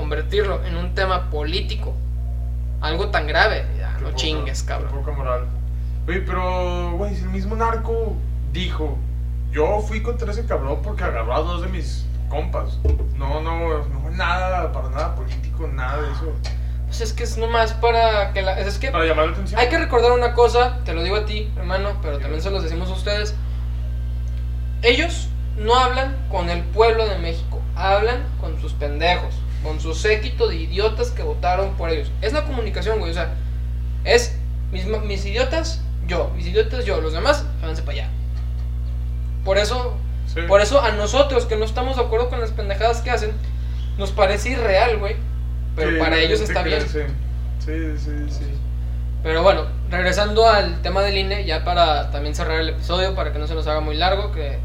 convertirlo 0.00 0.64
en 0.64 0.76
un 0.76 0.94
tema 0.94 1.28
político, 1.30 1.94
algo 2.80 3.08
tan 3.10 3.26
grave. 3.26 3.66
Ya, 3.78 3.92
no 4.00 4.06
poca- 4.06 4.16
chingues, 4.16 4.62
cabrón. 4.62 4.90
Poca 4.92 5.12
moral. 5.12 5.44
Güey, 6.06 6.24
pero, 6.24 6.92
güey, 6.96 7.14
si 7.14 7.22
el 7.22 7.28
mismo 7.28 7.54
narco 7.54 8.16
dijo, 8.52 8.96
yo 9.52 9.80
fui 9.80 10.02
contra 10.02 10.32
ese 10.32 10.46
cabrón 10.46 10.80
porque 10.82 11.04
agarró 11.04 11.34
a 11.34 11.40
dos 11.40 11.62
de 11.62 11.68
mis 11.68 12.06
compas. 12.30 12.78
No, 13.16 13.40
no, 13.42 13.84
no, 13.84 14.10
nada, 14.12 14.72
para 14.72 14.88
nada 14.88 15.14
político, 15.14 15.68
nada 15.68 16.00
de 16.02 16.12
eso. 16.12 16.32
Pues 16.86 17.02
es 17.02 17.12
que 17.12 17.22
es 17.24 17.36
nomás 17.36 17.72
para 17.74 18.32
que 18.32 18.42
la. 18.42 18.58
Es 18.58 18.78
que 18.78 18.90
Para 18.90 19.04
llamar 19.04 19.26
la 19.26 19.32
atención. 19.32 19.60
hay 19.60 19.68
que 19.68 19.78
recordar 19.78 20.10
una 20.12 20.32
cosa, 20.34 20.78
te 20.84 20.92
lo 20.94 21.02
digo 21.04 21.16
a 21.16 21.26
ti, 21.26 21.52
hermano, 21.56 21.90
pero 22.02 22.18
también 22.18 22.40
se 22.42 22.50
los 22.50 22.62
decimos 22.64 22.88
a 22.88 22.94
ustedes. 22.94 23.36
Ellos 24.82 25.28
no 25.58 25.74
hablan 25.76 26.16
con 26.30 26.48
el 26.48 26.62
pueblo 26.62 27.06
de 27.06 27.18
México, 27.18 27.60
hablan 27.76 28.22
con 28.40 28.58
sus 28.60 28.72
pendejos, 28.72 29.34
con 29.62 29.80
su 29.80 29.94
séquito 29.94 30.48
de 30.48 30.56
idiotas 30.56 31.10
que 31.10 31.22
votaron 31.22 31.74
por 31.76 31.90
ellos. 31.90 32.10
Es 32.22 32.32
la 32.32 32.44
comunicación, 32.44 32.98
güey, 32.98 33.10
o 33.10 33.14
sea, 33.14 33.34
es 34.04 34.36
mis, 34.72 34.86
mis 34.86 35.24
idiotas, 35.26 35.80
yo, 36.06 36.30
mis 36.36 36.46
idiotas, 36.46 36.84
yo, 36.84 37.00
los 37.00 37.12
demás, 37.12 37.44
váyanse 37.60 37.82
para 37.82 37.98
allá. 37.98 38.08
Por 39.44 39.58
eso, 39.58 39.96
Sí. 40.26 40.40
por 40.46 40.60
eso 40.60 40.80
a 40.80 40.92
nosotros 40.92 41.44
que 41.46 41.56
no 41.56 41.64
estamos 41.64 41.96
de 41.96 42.02
acuerdo 42.02 42.28
con 42.30 42.40
las 42.40 42.52
pendejadas 42.52 43.00
que 43.00 43.10
hacen, 43.10 43.32
nos 43.98 44.12
parece 44.12 44.50
irreal, 44.50 44.98
güey. 44.98 45.16
Pero 45.76 45.90
Sí, 45.90 45.96
para 45.98 46.18
ellos 46.18 46.40
está 46.40 46.62
bien. 46.62 46.78
crece. 46.80 47.06
Sí, 47.58 47.98
sí, 47.98 48.10
sí. 48.28 48.44
Pero 49.22 49.42
bueno, 49.42 49.66
regresando 49.90 50.46
al 50.48 50.80
tema 50.82 51.02
del 51.02 51.18
INE, 51.18 51.44
ya 51.44 51.64
para 51.64 52.10
también 52.10 52.34
cerrar 52.34 52.60
el 52.60 52.70
episodio, 52.70 53.14
para 53.14 53.32
que 53.32 53.38
no 53.38 53.46
se 53.46 53.54
nos 53.54 53.66
haga 53.66 53.80
muy 53.80 53.96
largo, 53.96 54.32
que 54.32 54.58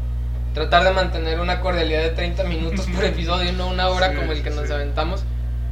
tratar 0.56 0.84
de 0.84 0.90
mantener 0.90 1.38
una 1.38 1.60
cordialidad 1.60 2.00
de 2.00 2.08
30 2.10 2.44
minutos 2.44 2.86
por 2.86 3.04
episodio 3.04 3.52
no 3.52 3.68
una 3.68 3.88
hora 3.90 4.08
Sí, 4.10 4.16
como 4.16 4.32
el 4.32 4.42
que 4.42 4.48
nos 4.50 4.66
sí. 4.66 4.72
aventamos. 4.72 5.22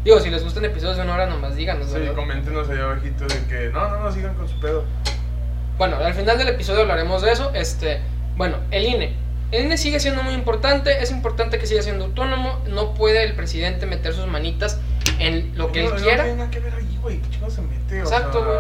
Digo, 0.05 0.21
si 0.21 0.29
les 0.29 0.45
gustan 0.45 0.67
episodios 0.67 0.99
de 0.99 1.03
una 1.05 1.15
hora, 1.15 1.27
nomás 1.27 1.57
díganos, 1.57 1.89
Sí, 1.89 1.95
¿verdad? 1.95 2.15
coméntenos 2.15 2.69
allá 2.69 2.83
abajito 2.85 3.25
de 3.27 3.39
que 3.49 3.71
no, 3.73 3.89
no, 3.89 4.01
no, 4.01 4.13
sigan 4.13 4.35
con 4.35 4.47
su 4.47 4.61
pedo. 4.61 4.85
Bueno, 5.79 5.97
al 5.97 6.13
final 6.13 6.37
del 6.37 6.49
episodio 6.49 6.83
hablaremos 6.83 7.23
de 7.23 7.33
eso. 7.33 7.51
Este, 7.55 8.01
bueno, 8.37 8.59
el 8.71 8.85
INE. 8.85 9.17
El 9.51 9.65
INE 9.65 9.79
sigue 9.79 9.99
siendo 10.01 10.23
muy 10.23 10.35
importante, 10.35 11.03
es 11.03 11.11
importante 11.11 11.59
que 11.59 11.67
siga 11.67 11.81
siendo 11.83 12.05
autónomo, 12.05 12.61
no 12.69 12.93
puede 12.93 13.25
el 13.25 13.33
presidente 13.35 13.87
meter 13.87 14.13
sus 14.13 14.27
manitas 14.27 14.79
en 15.19 15.57
lo 15.57 15.73
que 15.73 15.83
no, 15.85 15.89
él 15.89 15.95
no 15.95 16.01
quiera. 16.03 16.25
tiene 16.25 16.39
nada 16.39 16.51
que 16.51 16.61
ver 16.61 16.75
ahí, 16.75 16.99
güey. 17.01 17.19
¿Qué 17.23 17.31
chingados 17.31 17.55
se 17.55 17.63
mete? 17.63 18.01
O 18.03 18.05
Exacto, 18.05 18.39
sea, 18.41 18.47
güey. 18.47 18.59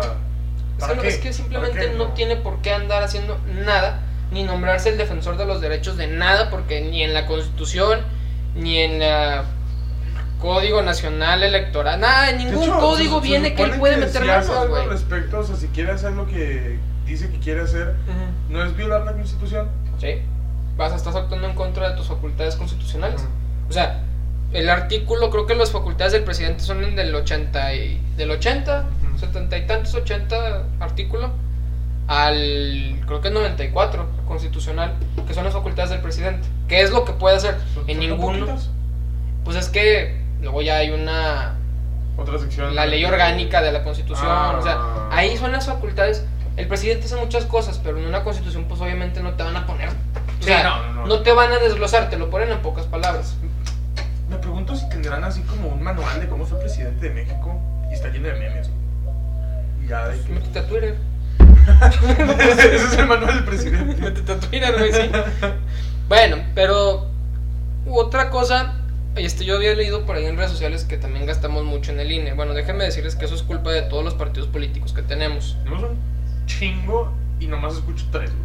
Está 0.79 0.87
¿Para 0.87 0.93
Es 0.93 0.99
que, 0.99 1.03
no- 1.03 1.09
es 1.11 1.17
que 1.19 1.33
simplemente 1.35 1.93
no 1.99 2.07
tiene 2.15 2.37
por 2.37 2.63
qué 2.63 2.73
andar 2.73 3.03
haciendo 3.03 3.39
nada, 3.67 4.01
ni 4.31 4.43
nombrarse 4.43 4.89
el 4.91 4.99
defensor 4.99 5.37
de 5.37 5.45
los 5.47 5.61
derechos 5.61 5.97
de 5.97 6.07
nada, 6.09 6.51
porque 6.51 6.81
ni 6.81 7.03
en 7.03 7.15
la 7.15 7.27
Constitución, 7.27 8.01
ni 8.57 8.79
en 8.79 9.03
el 9.03 9.43
Código 10.41 10.83
Nacional 10.83 11.43
Electoral, 11.43 12.01
nada, 12.01 12.31
en 12.31 12.39
ningún 12.39 12.63
hecho, 12.65 12.79
código 12.79 13.21
se- 13.21 13.27
se 13.27 13.31
viene 13.33 13.55
que 13.55 13.63
él 13.63 13.73
puede 13.79 13.95
que 13.95 14.01
meter 14.01 14.23
si 14.23 14.29
manos, 14.29 14.51
algo 14.51 14.77
al 14.77 14.91
respecto, 14.91 15.39
o 15.39 15.45
sea, 15.45 15.57
si 15.57 15.69
quiere 15.69 15.93
hacer 15.93 16.13
lo 16.13 16.27
que 16.27 16.79
dice 17.07 17.31
que 17.31 17.39
quiere 17.39 17.63
hacer. 17.63 17.95
¿no 18.49 18.63
es 18.63 18.77
violar 18.77 19.05
la 19.05 19.13
Constitución? 19.13 19.69
Sí, 20.01 20.21
vas, 20.77 20.93
estás 20.95 21.15
actuando 21.17 21.49
en 21.49 21.55
contra 21.55 21.91
de 21.91 21.97
tus 21.97 22.07
facultades 22.09 22.57
constitucionales. 22.57 23.25
O 23.69 23.73
sea, 23.73 24.03
el 24.53 24.69
artículo, 24.71 25.31
creo 25.31 25.47
que 25.47 25.55
las 25.55 25.71
facultades 25.73 26.13
del 26.13 26.25
presidente 26.25 26.63
son 26.63 26.85
el 26.85 26.95
del 26.95 27.15
80, 27.15 27.75
y, 27.75 28.01
del 28.17 28.31
80, 28.31 28.85
Ujú. 29.11 29.19
70 29.19 29.57
y 29.59 29.67
tantos, 29.67 29.95
80 29.95 30.63
artículo, 30.81 31.31
al, 32.07 33.01
creo 33.07 33.21
que 33.21 33.31
94 33.31 34.07
constitucional, 34.29 34.95
que 35.27 35.35
son 35.35 35.45
las 35.45 35.53
facultades 35.53 35.90
del 35.90 36.01
presidente. 36.01 36.47
¿Qué 36.69 36.83
es 36.83 36.90
lo 36.90 37.05
que 37.05 37.12
puede 37.12 37.37
hacer? 37.37 37.57
¿Son- 37.75 37.88
En 37.88 37.99
ninguno. 37.99 38.47
Pues 39.45 39.57
es 39.57 39.69
que 39.69 40.21
luego 40.40 40.62
ya 40.62 40.77
hay 40.79 40.90
una, 40.90 41.55
Otra 42.17 42.38
sección. 42.38 42.75
la 42.75 42.87
ley 42.87 43.05
orgánica 43.05 43.61
de 43.62 43.73
la 43.73 43.83
constitución, 43.85 44.27
Ah. 44.29 44.57
o 44.59 44.62
sea, 44.62 44.79
ahí 45.11 45.37
son 45.37 45.53
las 45.53 45.67
facultades. 45.67 46.25
El 46.57 46.69
presidente 46.69 47.07
hace 47.07 47.17
muchas 47.17 47.45
cosas, 47.47 47.81
pero 47.83 47.99
en 47.99 48.07
una 48.07 48.23
constitución 48.23 48.64
pues 48.69 48.81
obviamente 48.81 49.21
no 49.21 49.33
te 49.35 49.43
van 49.43 49.57
a 49.57 49.67
poner, 49.67 49.88
o 49.88 49.93
Sí, 50.40 50.45
sea, 50.45 50.62
no, 50.62 50.93
no, 50.93 51.07
no. 51.07 51.21
te 51.23 51.33
van 51.33 51.51
a 51.53 51.59
desglosar, 51.59 52.09
te 52.11 52.17
lo 52.17 52.31
ponen 52.31 52.51
en 52.53 52.59
pocas 52.62 52.87
palabras. 52.87 53.35
Me 54.31 54.37
pregunto 54.37 54.77
si 54.77 54.88
tendrán 54.88 55.25
así 55.25 55.43
como 55.43 55.69
un 55.69 55.83
manual 55.83 56.21
de 56.21 56.29
cómo 56.29 56.47
fue 56.47 56.59
presidente 56.61 57.09
de 57.09 57.14
México 57.14 57.61
y 57.90 57.95
está 57.95 58.09
lleno 58.09 58.29
de 58.29 58.35
memes. 58.35 58.71
ya 59.88 60.09
de 60.09 60.19
que... 60.23 60.33
Métete 60.33 60.59
a 60.61 60.67
Twitter. 60.67 60.97
Ese 62.38 62.77
es 62.77 62.98
el 62.98 63.07
manual 63.07 63.35
del 63.35 63.44
presidente. 63.44 63.94
Güey, 64.79 64.92
sí. 64.92 65.11
Bueno, 66.09 66.38
pero 66.55 67.09
otra 67.87 68.31
cosa, 68.31 68.74
este, 69.16 69.44
yo 69.44 69.57
había 69.57 69.74
leído 69.74 70.05
por 70.07 70.16
ahí 70.16 70.27
en 70.27 70.37
redes 70.37 70.50
sociales 70.50 70.85
que 70.85 70.96
también 70.96 71.27
gastamos 71.27 71.64
mucho 71.64 71.92
en 71.92 72.00
el 72.00 72.11
INE. 72.11 72.35
Bueno, 72.35 72.55
déjenme 72.55 72.85
decirles 72.85 73.16
que 73.16 73.24
eso 73.24 73.35
es 73.35 73.42
culpa 73.42 73.70
de 73.70 73.83
todos 73.83 74.05
los 74.05 74.14
partidos 74.14 74.48
políticos 74.48 74.92
que 74.92 75.03
tenemos. 75.03 75.57
Tenemos 75.64 75.90
un 75.90 75.98
chingo 76.46 77.12
y 77.40 77.46
nomás 77.46 77.74
escucho 77.74 78.05
tres, 78.11 78.31
güey. 78.31 78.44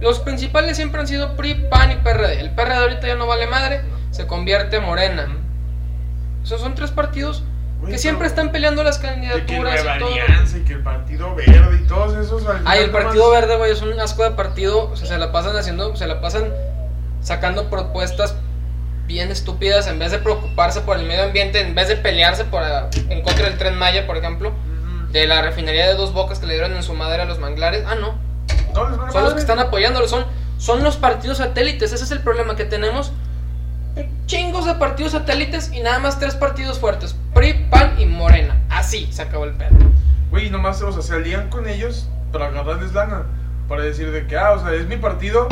Los 0.00 0.20
principales 0.20 0.76
siempre 0.76 1.00
han 1.00 1.08
sido 1.08 1.36
PRI, 1.36 1.66
PAN 1.70 1.90
y 1.90 1.96
PRD. 1.96 2.40
El 2.40 2.50
PRD 2.50 2.76
ahorita 2.76 3.06
ya 3.06 3.16
no 3.16 3.26
vale 3.26 3.46
madre, 3.48 3.80
se 4.10 4.26
convierte 4.26 4.76
en 4.76 4.84
Morena. 4.84 5.28
Esos 6.44 6.60
son 6.60 6.74
tres 6.74 6.92
partidos 6.92 7.42
Güey, 7.80 7.92
que 7.92 7.98
siempre 7.98 8.26
están 8.26 8.50
peleando 8.50 8.82
las 8.82 8.98
que 8.98 9.06
candidaturas 9.06 9.84
Nueva 9.84 9.96
y 9.96 9.98
todo. 10.00 10.12
Alianza 10.12 10.58
y 10.58 10.60
que 10.62 10.72
el 10.74 10.82
Partido 10.82 11.34
Verde 11.34 11.80
y 11.82 11.86
todos 11.86 12.16
esos. 12.16 12.44
Ay, 12.64 12.82
el 12.82 12.90
Partido 12.90 13.30
Verde, 13.30 13.56
güey, 13.56 13.72
es 13.72 13.82
un 13.82 13.98
asco 14.00 14.24
de 14.24 14.32
partido. 14.32 14.90
O 14.90 14.96
sea, 14.96 15.06
se 15.06 15.18
la 15.18 15.30
pasan 15.30 15.56
haciendo, 15.56 15.94
se 15.96 16.06
la 16.06 16.20
pasan 16.20 16.52
sacando 17.20 17.70
propuestas 17.70 18.36
bien 19.06 19.30
estúpidas 19.30 19.86
en 19.86 19.98
vez 19.98 20.12
de 20.12 20.18
preocuparse 20.18 20.82
por 20.82 20.98
el 20.98 21.06
medio 21.06 21.24
ambiente, 21.24 21.60
en 21.60 21.74
vez 21.74 21.88
de 21.88 21.96
pelearse 21.96 22.44
por, 22.44 22.62
ah, 22.62 22.90
en 23.08 23.22
contra 23.22 23.46
del 23.46 23.56
tren 23.56 23.76
Maya, 23.76 24.06
por 24.06 24.16
ejemplo, 24.18 24.52
de 25.10 25.26
la 25.26 25.40
refinería 25.40 25.86
de 25.86 25.94
dos 25.94 26.12
bocas 26.12 26.38
que 26.38 26.46
le 26.46 26.54
dieron 26.54 26.74
en 26.74 26.82
su 26.82 26.94
madera 26.94 27.22
a 27.22 27.26
los 27.26 27.38
manglares. 27.38 27.84
Ah, 27.86 27.94
no. 27.94 28.18
Son 29.12 29.24
los 29.24 29.34
que 29.34 29.40
están 29.40 29.58
apoyándolo, 29.58 30.06
son, 30.06 30.26
son 30.58 30.84
los 30.84 30.96
partidos 30.96 31.38
satélites. 31.38 31.92
Ese 31.92 32.04
es 32.04 32.10
el 32.10 32.20
problema 32.20 32.54
que 32.54 32.64
tenemos. 32.64 33.12
Chingos 34.28 34.66
de 34.66 34.74
partidos 34.74 35.12
satélites 35.12 35.72
y 35.72 35.80
nada 35.80 36.00
más 36.00 36.18
tres 36.18 36.34
partidos 36.34 36.78
fuertes: 36.78 37.16
PRI, 37.32 37.66
PAN 37.70 37.98
y 37.98 38.04
Morena. 38.04 38.60
Así 38.68 39.08
se 39.10 39.22
acabó 39.22 39.46
el 39.46 39.54
pedo. 39.54 39.70
Güey, 40.30 40.50
nomás, 40.50 40.82
o 40.82 40.92
sea, 40.92 41.00
se 41.00 41.14
alían 41.14 41.48
con 41.48 41.66
ellos 41.66 42.10
para 42.30 42.48
agarrarles 42.48 42.92
lana. 42.92 43.22
Para 43.70 43.84
decir 43.84 44.12
de 44.12 44.26
que, 44.26 44.36
ah, 44.36 44.52
o 44.52 44.60
sea, 44.62 44.74
es 44.74 44.86
mi 44.86 44.98
partido, 44.98 45.48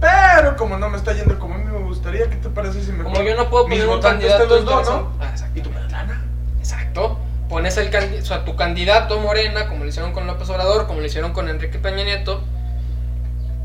pero 0.00 0.56
como 0.56 0.78
no 0.78 0.88
me 0.88 0.96
está 0.96 1.12
yendo 1.12 1.38
como 1.38 1.56
a 1.56 1.58
mí 1.58 1.64
me 1.64 1.78
gustaría, 1.80 2.30
¿qué 2.30 2.36
te 2.36 2.48
parece 2.48 2.82
si 2.82 2.92
mejor 2.92 3.12
Como 3.12 3.22
yo 3.28 3.36
no 3.36 3.50
puedo 3.50 3.64
poner 3.64 3.86
un 3.86 4.00
candidato 4.00 4.46
los 4.46 4.60
interesante. 4.60 4.90
¿no? 4.90 5.12
Ah. 5.20 5.34
Y 5.54 5.60
das 5.60 5.92
lana. 5.92 6.24
Exacto. 6.60 7.18
Pones 7.50 7.76
el 7.76 7.94
o 7.94 8.24
sea, 8.24 8.46
tu 8.46 8.56
candidato 8.56 9.20
Morena, 9.20 9.68
como 9.68 9.84
lo 9.84 9.90
hicieron 9.90 10.12
con 10.14 10.26
López 10.26 10.48
Obrador, 10.48 10.86
como 10.86 11.00
lo 11.00 11.06
hicieron 11.06 11.34
con 11.34 11.50
Enrique 11.50 11.78
Peña 11.78 12.04
Nieto. 12.04 12.42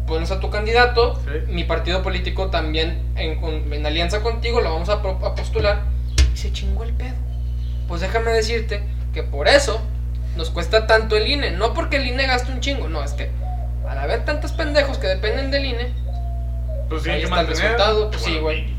Pones 0.09 0.31
a 0.31 0.39
tu 0.39 0.49
candidato, 0.49 1.15
Sí. 1.23 1.51
mi 1.53 1.63
partido 1.63 2.01
político 2.03 2.49
también 2.49 3.01
en, 3.15 3.73
en 3.73 3.85
alianza 3.85 4.21
contigo 4.21 4.59
lo 4.59 4.73
vamos 4.73 4.89
a, 4.89 5.01
pro- 5.01 5.23
a 5.25 5.35
postular. 5.35 5.83
Y 6.33 6.37
se 6.37 6.51
chingó 6.51 6.83
el 6.83 6.93
pedo. 6.93 7.13
Pues 7.87 8.01
déjame 8.01 8.31
decirte 8.31 8.81
que 9.13 9.23
por 9.23 9.47
eso 9.47 9.79
nos 10.35 10.49
cuesta 10.49 10.87
tanto 10.87 11.15
el 11.15 11.27
INE. 11.27 11.51
No 11.51 11.73
porque 11.73 11.97
el 11.97 12.07
INE 12.07 12.25
gaste 12.27 12.51
un 12.51 12.59
chingo, 12.59 12.89
no, 12.89 13.03
es 13.03 13.13
que 13.13 13.29
al 13.87 13.97
haber 13.99 14.25
tantos 14.25 14.51
pendejos 14.51 14.97
que 14.97 15.07
dependen 15.07 15.51
del 15.51 15.65
INE, 15.65 15.93
Pues 16.89 17.05
Ahí 17.05 17.21
está 17.21 17.39
el 17.41 17.45
mantener. 17.47 17.61
resultado, 17.61 18.09
pues 18.09 18.23
sí, 18.23 18.31
Bueno, 18.39 18.43
güey. 18.43 18.73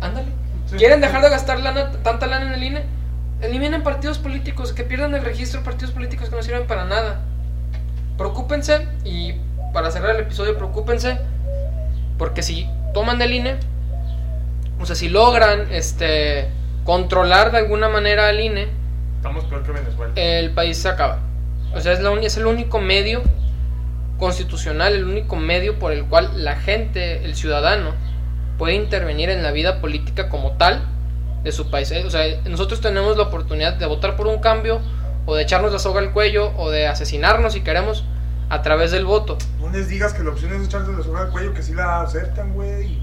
ándale. 0.00 0.28
sí. 0.70 0.76
¿Quieren 0.76 1.00
dejar 1.00 1.20
de 1.22 1.30
gastar 1.30 1.58
lana, 1.60 1.90
tanta 2.04 2.26
lana 2.28 2.46
en 2.46 2.52
el 2.52 2.62
INE? 2.62 2.82
Eliminen 3.42 3.82
partidos 3.82 4.18
políticos, 4.18 4.72
que 4.72 4.84
pierdan 4.84 5.14
el 5.16 5.24
registro 5.24 5.58
de 5.60 5.64
partidos 5.66 5.92
políticos 5.92 6.28
que 6.30 6.36
no 6.36 6.42
sirven 6.44 6.66
para 6.68 6.84
nada. 6.84 7.22
Preocúpense 8.16 8.86
y 9.04 9.34
para 9.74 9.90
cerrar 9.90 10.14
el 10.14 10.22
episodio, 10.22 10.56
preocúpense 10.56 11.18
porque 12.16 12.42
si 12.42 12.66
toman 12.94 13.18
del 13.18 13.32
INE, 13.34 13.56
o 14.80 14.86
sea, 14.86 14.96
si 14.96 15.08
logran 15.10 15.66
este 15.72 16.48
controlar 16.84 17.52
de 17.52 17.58
alguna 17.58 17.88
manera 17.90 18.28
al 18.28 18.40
INE, 18.40 18.68
Estamos 19.16 19.44
peor 19.44 19.62
que 19.64 19.72
Venezuela. 19.72 20.12
el 20.16 20.50
país 20.52 20.78
se 20.78 20.88
acaba. 20.88 21.18
O 21.74 21.80
sea, 21.80 21.92
es, 21.92 22.00
la 22.00 22.10
uni- 22.10 22.26
es 22.26 22.36
el 22.36 22.46
único 22.46 22.80
medio 22.80 23.22
constitucional, 24.18 24.94
el 24.94 25.04
único 25.04 25.36
medio 25.36 25.78
por 25.78 25.92
el 25.92 26.04
cual 26.04 26.44
la 26.44 26.56
gente, 26.56 27.24
el 27.24 27.34
ciudadano, 27.34 27.90
puede 28.58 28.74
intervenir 28.74 29.28
en 29.30 29.42
la 29.42 29.50
vida 29.50 29.80
política 29.80 30.28
como 30.28 30.52
tal 30.52 30.82
de 31.42 31.50
su 31.52 31.70
país. 31.70 31.90
¿eh? 31.90 32.04
O 32.06 32.10
sea, 32.10 32.22
nosotros 32.48 32.80
tenemos 32.80 33.16
la 33.16 33.24
oportunidad 33.24 33.74
de 33.74 33.86
votar 33.86 34.16
por 34.16 34.26
un 34.28 34.38
cambio, 34.38 34.80
o 35.26 35.34
de 35.34 35.42
echarnos 35.42 35.72
la 35.72 35.78
soga 35.78 36.00
al 36.00 36.12
cuello, 36.12 36.52
o 36.56 36.70
de 36.70 36.86
asesinarnos 36.86 37.54
si 37.54 37.62
queremos, 37.62 38.04
a 38.48 38.62
través 38.62 38.90
del 38.90 39.04
voto. 39.04 39.38
No 39.60 39.70
les 39.70 39.88
digas 39.88 40.12
que 40.12 40.22
la 40.22 40.30
opción 40.30 40.52
es 40.52 40.66
echarse 40.66 40.92
la 40.92 41.02
soga 41.02 41.22
al 41.22 41.30
cuello, 41.30 41.54
que 41.54 41.62
sí 41.62 41.74
la 41.74 42.02
aceptan, 42.02 42.52
güey. 42.54 43.00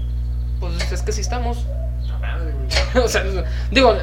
Pues 0.60 0.92
es 0.92 1.02
que 1.02 1.12
sí 1.12 1.20
estamos. 1.20 1.66
La 2.06 2.18
madre, 2.18 2.52
güey. 2.52 3.04
o 3.04 3.08
sea, 3.08 3.24
digo, 3.70 3.96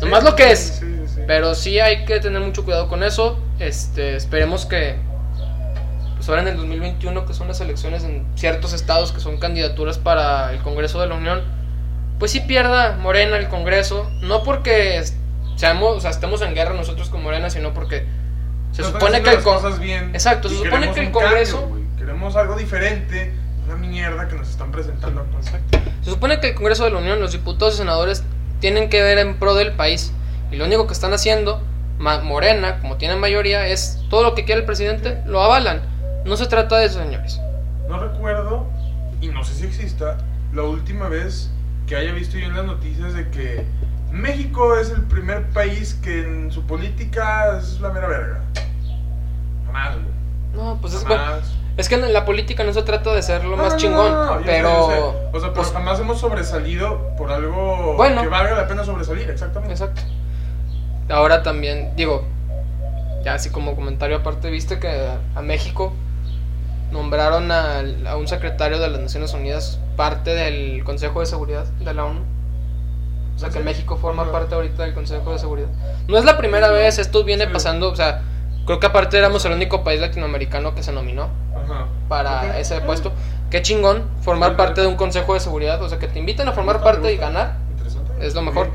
nomás 0.00 0.24
lo 0.24 0.34
que 0.36 0.52
es. 0.52 0.80
Sí. 0.80 1.20
Pero 1.26 1.54
sí 1.54 1.78
hay 1.80 2.04
que 2.04 2.20
tener 2.20 2.40
mucho 2.40 2.64
cuidado 2.64 2.88
con 2.88 3.02
eso. 3.02 3.38
Este, 3.58 4.16
esperemos 4.16 4.66
que 4.66 4.98
pues 6.24 6.28
ahora 6.30 6.42
en 6.42 6.48
el 6.48 6.56
2021 6.56 7.26
que 7.26 7.34
son 7.34 7.48
las 7.48 7.60
elecciones 7.60 8.02
en 8.02 8.24
ciertos 8.34 8.72
estados 8.72 9.12
que 9.12 9.20
son 9.20 9.38
candidaturas 9.38 9.98
para 9.98 10.52
el 10.52 10.62
Congreso 10.62 10.98
de 11.00 11.06
la 11.06 11.16
Unión, 11.16 11.42
pues 12.18 12.30
sí 12.30 12.40
pierda 12.40 12.96
Morena 12.96 13.36
el 13.36 13.48
Congreso, 13.48 14.10
no 14.22 14.42
porque 14.42 15.04
seamos, 15.56 15.96
o 15.96 16.00
sea, 16.00 16.10
estemos 16.10 16.40
en 16.40 16.54
guerra 16.54 16.72
nosotros 16.72 17.10
con 17.10 17.22
Morena, 17.22 17.50
sino 17.50 17.74
porque 17.74 18.06
se 18.74 18.82
No 18.82 18.88
supone 18.88 19.22
que 19.22 19.28
el 19.30 19.34
las 19.36 19.44
cosas 19.44 19.78
bien. 19.78 20.10
Exacto, 20.14 20.48
se 20.48 20.56
supone 20.56 20.90
que 20.92 21.00
el 21.00 21.12
Congreso- 21.12 21.60
cambio, 21.62 21.86
queremos 21.96 22.36
algo 22.36 22.56
diferente, 22.56 23.32
una 23.66 23.76
mierda 23.76 24.28
que 24.28 24.34
nos 24.36 24.48
están 24.50 24.70
presentando 24.72 25.20
actualmente. 25.22 25.80
Se 26.02 26.10
supone 26.10 26.40
que 26.40 26.48
el 26.48 26.54
Congreso 26.54 26.84
de 26.84 26.90
la 26.90 26.98
Unión, 26.98 27.20
los 27.20 27.32
diputados 27.32 27.74
y 27.74 27.78
senadores 27.78 28.24
tienen 28.60 28.90
que 28.90 29.02
ver 29.02 29.18
en 29.18 29.38
pro 29.38 29.54
del 29.54 29.72
país. 29.72 30.12
Y 30.50 30.56
lo 30.56 30.64
único 30.66 30.86
que 30.86 30.92
están 30.92 31.12
haciendo, 31.14 31.62
Morena, 31.98 32.80
como 32.80 32.96
tienen 32.96 33.18
mayoría, 33.20 33.66
es 33.68 34.00
todo 34.10 34.22
lo 34.22 34.34
que 34.34 34.44
quiere 34.44 34.60
el 34.60 34.66
presidente, 34.66 35.22
lo 35.26 35.42
avalan. 35.42 35.80
No 36.24 36.36
se 36.36 36.46
trata 36.46 36.76
de 36.78 36.86
eso, 36.86 36.98
señores. 37.00 37.40
No 37.88 37.98
recuerdo, 37.98 38.66
y 39.20 39.28
no 39.28 39.44
sé 39.44 39.54
si 39.54 39.64
exista, 39.66 40.18
la 40.52 40.62
última 40.62 41.08
vez 41.08 41.50
que 41.86 41.96
haya 41.96 42.12
visto 42.12 42.36
yo 42.38 42.46
en 42.46 42.56
las 42.56 42.64
noticias 42.64 43.14
de 43.14 43.28
que 43.30 43.64
México 44.14 44.76
es 44.76 44.90
el 44.90 45.02
primer 45.02 45.48
país 45.50 45.94
que 45.94 46.20
en 46.20 46.52
su 46.52 46.64
política 46.66 47.58
es 47.58 47.80
la 47.80 47.90
mera 47.90 48.06
verga. 48.06 48.40
Jamás, 49.66 49.94
güey. 49.96 50.14
No, 50.54 50.78
pues 50.80 50.94
es, 50.94 51.04
bueno, 51.04 51.22
es 51.76 51.88
que 51.88 51.96
en 51.96 52.12
la 52.12 52.24
política 52.24 52.62
no 52.62 52.72
se 52.72 52.82
trata 52.82 53.12
de 53.12 53.22
ser 53.22 53.42
lo 53.44 53.56
No, 53.56 53.64
más 53.64 53.72
no, 53.72 53.78
chingón, 53.78 54.12
no, 54.12 54.24
no, 54.24 54.32
yo 54.34 54.38
sé, 54.38 54.44
pero... 54.46 54.68
yo 54.68 54.88
sé. 54.90 55.36
O 55.36 55.40
sea, 55.40 55.52
pues, 55.52 55.72
jamás 55.72 55.98
hemos 55.98 56.20
sobresalido 56.20 57.10
por 57.16 57.32
algo 57.32 57.94
Bueno. 57.96 58.22
que 58.22 58.28
valga 58.28 58.54
la 58.54 58.68
pena 58.68 58.84
sobresalir, 58.84 59.28
exactamente. 59.28 59.72
Exacto. 59.72 60.02
Ahora 61.08 61.42
también, 61.42 61.90
digo, 61.96 62.24
ya 63.24 63.34
así 63.34 63.50
como 63.50 63.74
comentario 63.74 64.18
aparte, 64.18 64.48
viste 64.50 64.78
que 64.78 65.08
a, 65.34 65.42
México 65.42 65.92
nombraron 66.92 67.50
a, 67.50 67.82
un 68.16 68.28
secretario 68.28 68.78
de 68.78 68.88
las 68.88 69.00
Naciones 69.00 69.34
Unidas 69.34 69.80
parte 69.96 70.36
del 70.36 70.84
Consejo 70.84 71.18
de 71.18 71.26
Seguridad 71.26 71.64
de 71.64 71.94
la 71.94 72.04
ONU. 72.04 72.20
O 73.34 73.38
sea 73.38 73.48
¿Ah, 73.48 73.52
que? 73.52 73.60
México 73.60 73.96
forma 73.96 74.30
parte 74.30 74.54
ahorita 74.54 74.84
del 74.84 74.94
Consejo 74.94 75.32
de 75.32 75.38
Seguridad. 75.38 75.68
No 76.08 76.18
es 76.18 76.24
la 76.24 76.36
primera 76.36 76.70
vez, 76.70 76.98
esto 76.98 77.24
viene 77.24 77.46
pasando, 77.46 77.90
o 77.90 77.96
sea, 77.96 78.22
creo 78.66 78.80
que 78.80 78.86
aparte 78.86 79.18
éramos 79.18 79.44
el 79.44 79.52
único 79.52 79.82
país 79.82 80.00
latinoamericano 80.00 80.74
que 80.74 80.82
se 80.82 80.92
nominó 80.92 81.30
Ajá. 81.54 81.86
para 82.08 82.58
ese 82.58 82.80
puesto. 82.80 83.12
Qué 83.50 83.62
chingón 83.62 84.04
formar 84.20 84.56
parte 84.56 84.80
de 84.80 84.86
un 84.86 84.96
Consejo 84.96 85.34
de 85.34 85.40
Seguridad, 85.40 85.82
o 85.82 85.88
sea, 85.88 85.98
que 85.98 86.08
te 86.08 86.18
inviten 86.18 86.48
a 86.48 86.52
formar 86.52 86.82
parte 86.82 87.12
y 87.12 87.16
ganar. 87.16 87.56
Interesante. 87.70 88.26
Es 88.26 88.34
lo 88.34 88.42
mejor. 88.42 88.70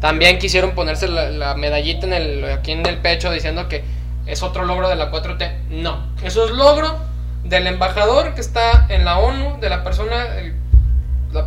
También 0.00 0.38
quisieron 0.38 0.72
ponerse 0.72 1.08
la, 1.08 1.30
la 1.30 1.54
medallita 1.54 2.06
en 2.06 2.12
el, 2.12 2.44
aquí 2.50 2.72
en 2.72 2.86
el 2.86 2.98
pecho 2.98 3.30
diciendo 3.30 3.68
que 3.68 3.84
es 4.26 4.42
otro 4.42 4.64
logro 4.64 4.88
de 4.88 4.96
la 4.96 5.10
4T. 5.10 5.68
No, 5.70 6.06
eso 6.22 6.44
es 6.46 6.52
logro 6.52 6.98
del 7.44 7.66
embajador 7.66 8.34
que 8.34 8.40
está 8.40 8.86
en 8.88 9.04
la 9.04 9.18
ONU, 9.18 9.60
de 9.60 9.68
la 9.68 9.84
persona, 9.84 10.26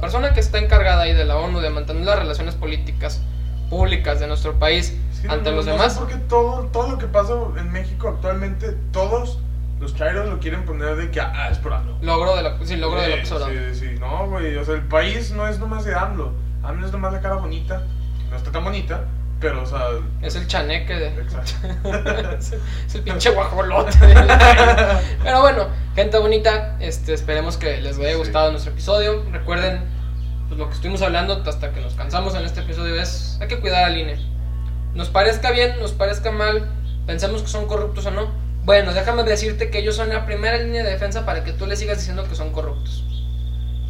persona 0.07 0.33
que 0.33 0.39
está 0.39 0.57
encargada 0.57 1.01
ahí 1.01 1.13
de 1.13 1.25
la 1.25 1.35
ONU 1.35 1.59
de 1.59 1.69
mantener 1.69 2.05
las 2.05 2.17
relaciones 2.17 2.55
políticas 2.55 3.21
públicas 3.69 4.21
de 4.21 4.27
nuestro 4.27 4.57
país 4.57 4.97
ante 5.27 5.51
los 5.51 5.65
demás. 5.65 5.97
porque 5.99 6.15
todo, 6.15 6.67
todo 6.67 6.91
lo 6.91 6.97
que 6.97 7.07
pasa 7.07 7.33
en 7.57 7.69
México 7.73 8.07
actualmente, 8.07 8.71
todos 8.93 9.39
los 9.81 9.93
chairos 9.95 10.29
lo 10.29 10.39
quieren 10.39 10.63
poner 10.63 10.95
de 10.95 11.11
que, 11.11 11.19
ah, 11.19 11.49
es 11.51 11.57
por 11.57 11.73
AMLO. 11.73 11.97
Logro 12.01 12.37
de 12.37 12.43
la, 12.43 12.57
sí, 12.63 12.77
logro 12.77 13.01
de 13.01 13.17
la 13.17 13.25
Sí, 13.25 13.35
sí, 13.73 13.79
sí, 13.79 13.95
no, 13.99 14.29
güey, 14.29 14.55
o 14.55 14.63
sea, 14.63 14.75
el 14.75 14.83
país 14.83 15.31
no 15.31 15.45
es 15.45 15.59
nomás 15.59 15.83
de 15.83 15.93
AMLO. 15.93 16.31
AMLO 16.63 16.85
es 16.85 16.93
nomás 16.93 17.11
la 17.11 17.19
cara 17.19 17.35
bonita, 17.35 17.83
no 18.29 18.37
está 18.37 18.49
tan 18.49 18.63
bonita, 18.63 19.03
pero, 19.41 19.63
o 19.63 19.65
sea... 19.65 19.81
Es 20.21 20.37
el 20.37 20.47
chaneque 20.47 20.95
de... 20.95 21.07
Exacto. 21.07 21.67
es, 22.39 22.95
el, 22.95 23.01
pinche 23.01 23.31
guajolote. 23.31 23.91
pero 25.23 25.41
bueno, 25.41 25.67
gente 25.95 26.17
bonita, 26.17 26.77
este, 26.79 27.13
esperemos 27.13 27.57
que 27.57 27.81
les 27.81 27.99
haya 27.99 28.15
gustado 28.15 28.51
nuestro 28.51 28.71
episodio. 28.71 29.25
Recuerden, 29.33 29.96
pues 30.47 30.59
lo 30.59 30.67
que 30.67 30.75
estuvimos 30.75 31.01
hablando 31.01 31.43
hasta 31.45 31.71
que 31.71 31.81
nos 31.81 31.93
cansamos 31.95 32.35
en 32.35 32.45
este 32.45 32.61
episodio 32.61 32.95
es, 33.01 33.37
hay 33.41 33.47
que 33.47 33.59
cuidar 33.59 33.83
al 33.83 33.97
INE. 33.97 34.17
Nos 34.95 35.09
parezca 35.09 35.51
bien, 35.51 35.79
nos 35.79 35.91
parezca 35.91 36.31
mal, 36.31 36.69
pensemos 37.05 37.41
que 37.41 37.49
son 37.49 37.67
corruptos 37.67 38.05
o 38.05 38.11
no, 38.11 38.31
bueno, 38.67 38.93
déjame 38.93 39.23
decirte 39.23 39.69
que 39.69 39.79
ellos 39.79 39.95
son 39.95 40.09
la 40.09 40.25
primera 40.25 40.57
línea 40.57 40.83
de 40.83 40.89
defensa 40.89 41.25
para 41.25 41.45
que 41.45 41.53
tú 41.53 41.67
le 41.67 41.77
sigas 41.77 41.99
diciendo 41.99 42.27
que 42.27 42.35
son 42.35 42.51
corruptos. 42.51 43.05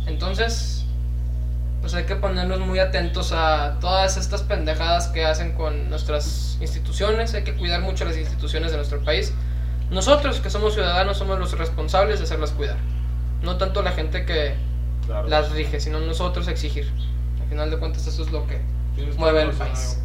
Entonces, 0.05 0.85
pues 1.81 1.95
hay 1.95 2.03
que 2.03 2.15
ponernos 2.15 2.59
muy 2.59 2.77
atentos 2.77 3.31
a 3.31 3.77
todas 3.81 4.17
estas 4.17 4.43
pendejadas 4.43 5.07
que 5.07 5.25
hacen 5.25 5.53
con 5.53 5.89
nuestras 5.89 6.59
instituciones. 6.61 7.33
Hay 7.33 7.43
que 7.43 7.55
cuidar 7.55 7.81
mucho 7.81 8.05
las 8.05 8.17
instituciones 8.17 8.69
de 8.69 8.77
nuestro 8.77 9.03
país. 9.03 9.33
Nosotros, 9.89 10.41
que 10.41 10.51
somos 10.51 10.75
ciudadanos, 10.75 11.17
somos 11.17 11.39
los 11.39 11.57
responsables 11.57 12.19
de 12.19 12.25
hacerlas 12.25 12.51
cuidar. 12.51 12.77
No 13.41 13.57
tanto 13.57 13.81
la 13.81 13.93
gente 13.93 14.25
que 14.25 14.53
las 15.07 15.51
rige, 15.51 15.79
sino 15.79 15.99
nosotros 15.99 16.47
exigir. 16.47 16.91
Al 17.41 17.49
final 17.49 17.71
de 17.71 17.77
cuentas, 17.77 18.05
eso 18.07 18.23
es 18.23 18.31
lo 18.31 18.45
que 18.47 18.61
mueve 19.17 19.43
el 19.43 19.51
país. 19.51 20.01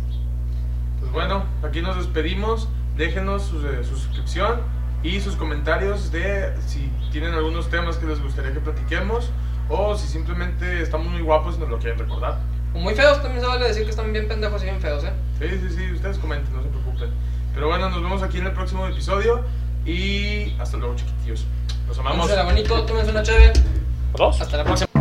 Pues 1.00 1.12
bueno, 1.12 1.44
aquí 1.62 1.82
nos 1.82 1.96
despedimos 1.96 2.68
déjenos 2.96 3.42
su, 3.42 3.66
eh, 3.66 3.84
suscripción 3.84 4.60
y 5.02 5.20
sus 5.20 5.36
comentarios 5.36 6.12
de 6.12 6.52
si 6.66 6.90
tienen 7.10 7.34
algunos 7.34 7.68
temas 7.68 7.96
que 7.96 8.06
les 8.06 8.22
gustaría 8.22 8.52
que 8.52 8.60
platiquemos 8.60 9.30
o 9.68 9.96
si 9.96 10.06
simplemente 10.06 10.82
estamos 10.82 11.08
muy 11.08 11.22
guapos 11.22 11.56
y 11.56 11.58
nos 11.58 11.68
lo 11.68 11.78
quieren 11.78 11.98
recordar. 11.98 12.38
O 12.74 12.78
muy 12.78 12.94
feos, 12.94 13.20
también 13.22 13.40
se 13.40 13.46
vale 13.46 13.66
decir 13.66 13.84
que 13.84 13.90
están 13.90 14.12
bien 14.12 14.28
pendejos 14.28 14.62
y 14.62 14.66
bien 14.66 14.80
feos, 14.80 15.04
¿eh? 15.04 15.12
Sí, 15.38 15.48
sí, 15.48 15.76
sí, 15.76 15.92
ustedes 15.92 16.18
comenten, 16.18 16.54
no 16.54 16.62
se 16.62 16.68
preocupen. 16.68 17.10
Pero 17.54 17.68
bueno, 17.68 17.90
nos 17.90 18.02
vemos 18.02 18.22
aquí 18.22 18.38
en 18.38 18.46
el 18.46 18.52
próximo 18.52 18.86
episodio 18.86 19.42
y 19.84 20.54
hasta 20.58 20.76
luego, 20.76 20.94
chiquitillos. 20.94 21.44
Los 21.88 21.98
amamos. 21.98 22.30
bonito, 22.44 22.82
tómense 22.84 23.10
una 23.10 23.22
chévere. 23.22 23.52
Hasta 24.18 24.56
la 24.56 24.64
próxima. 24.64 24.91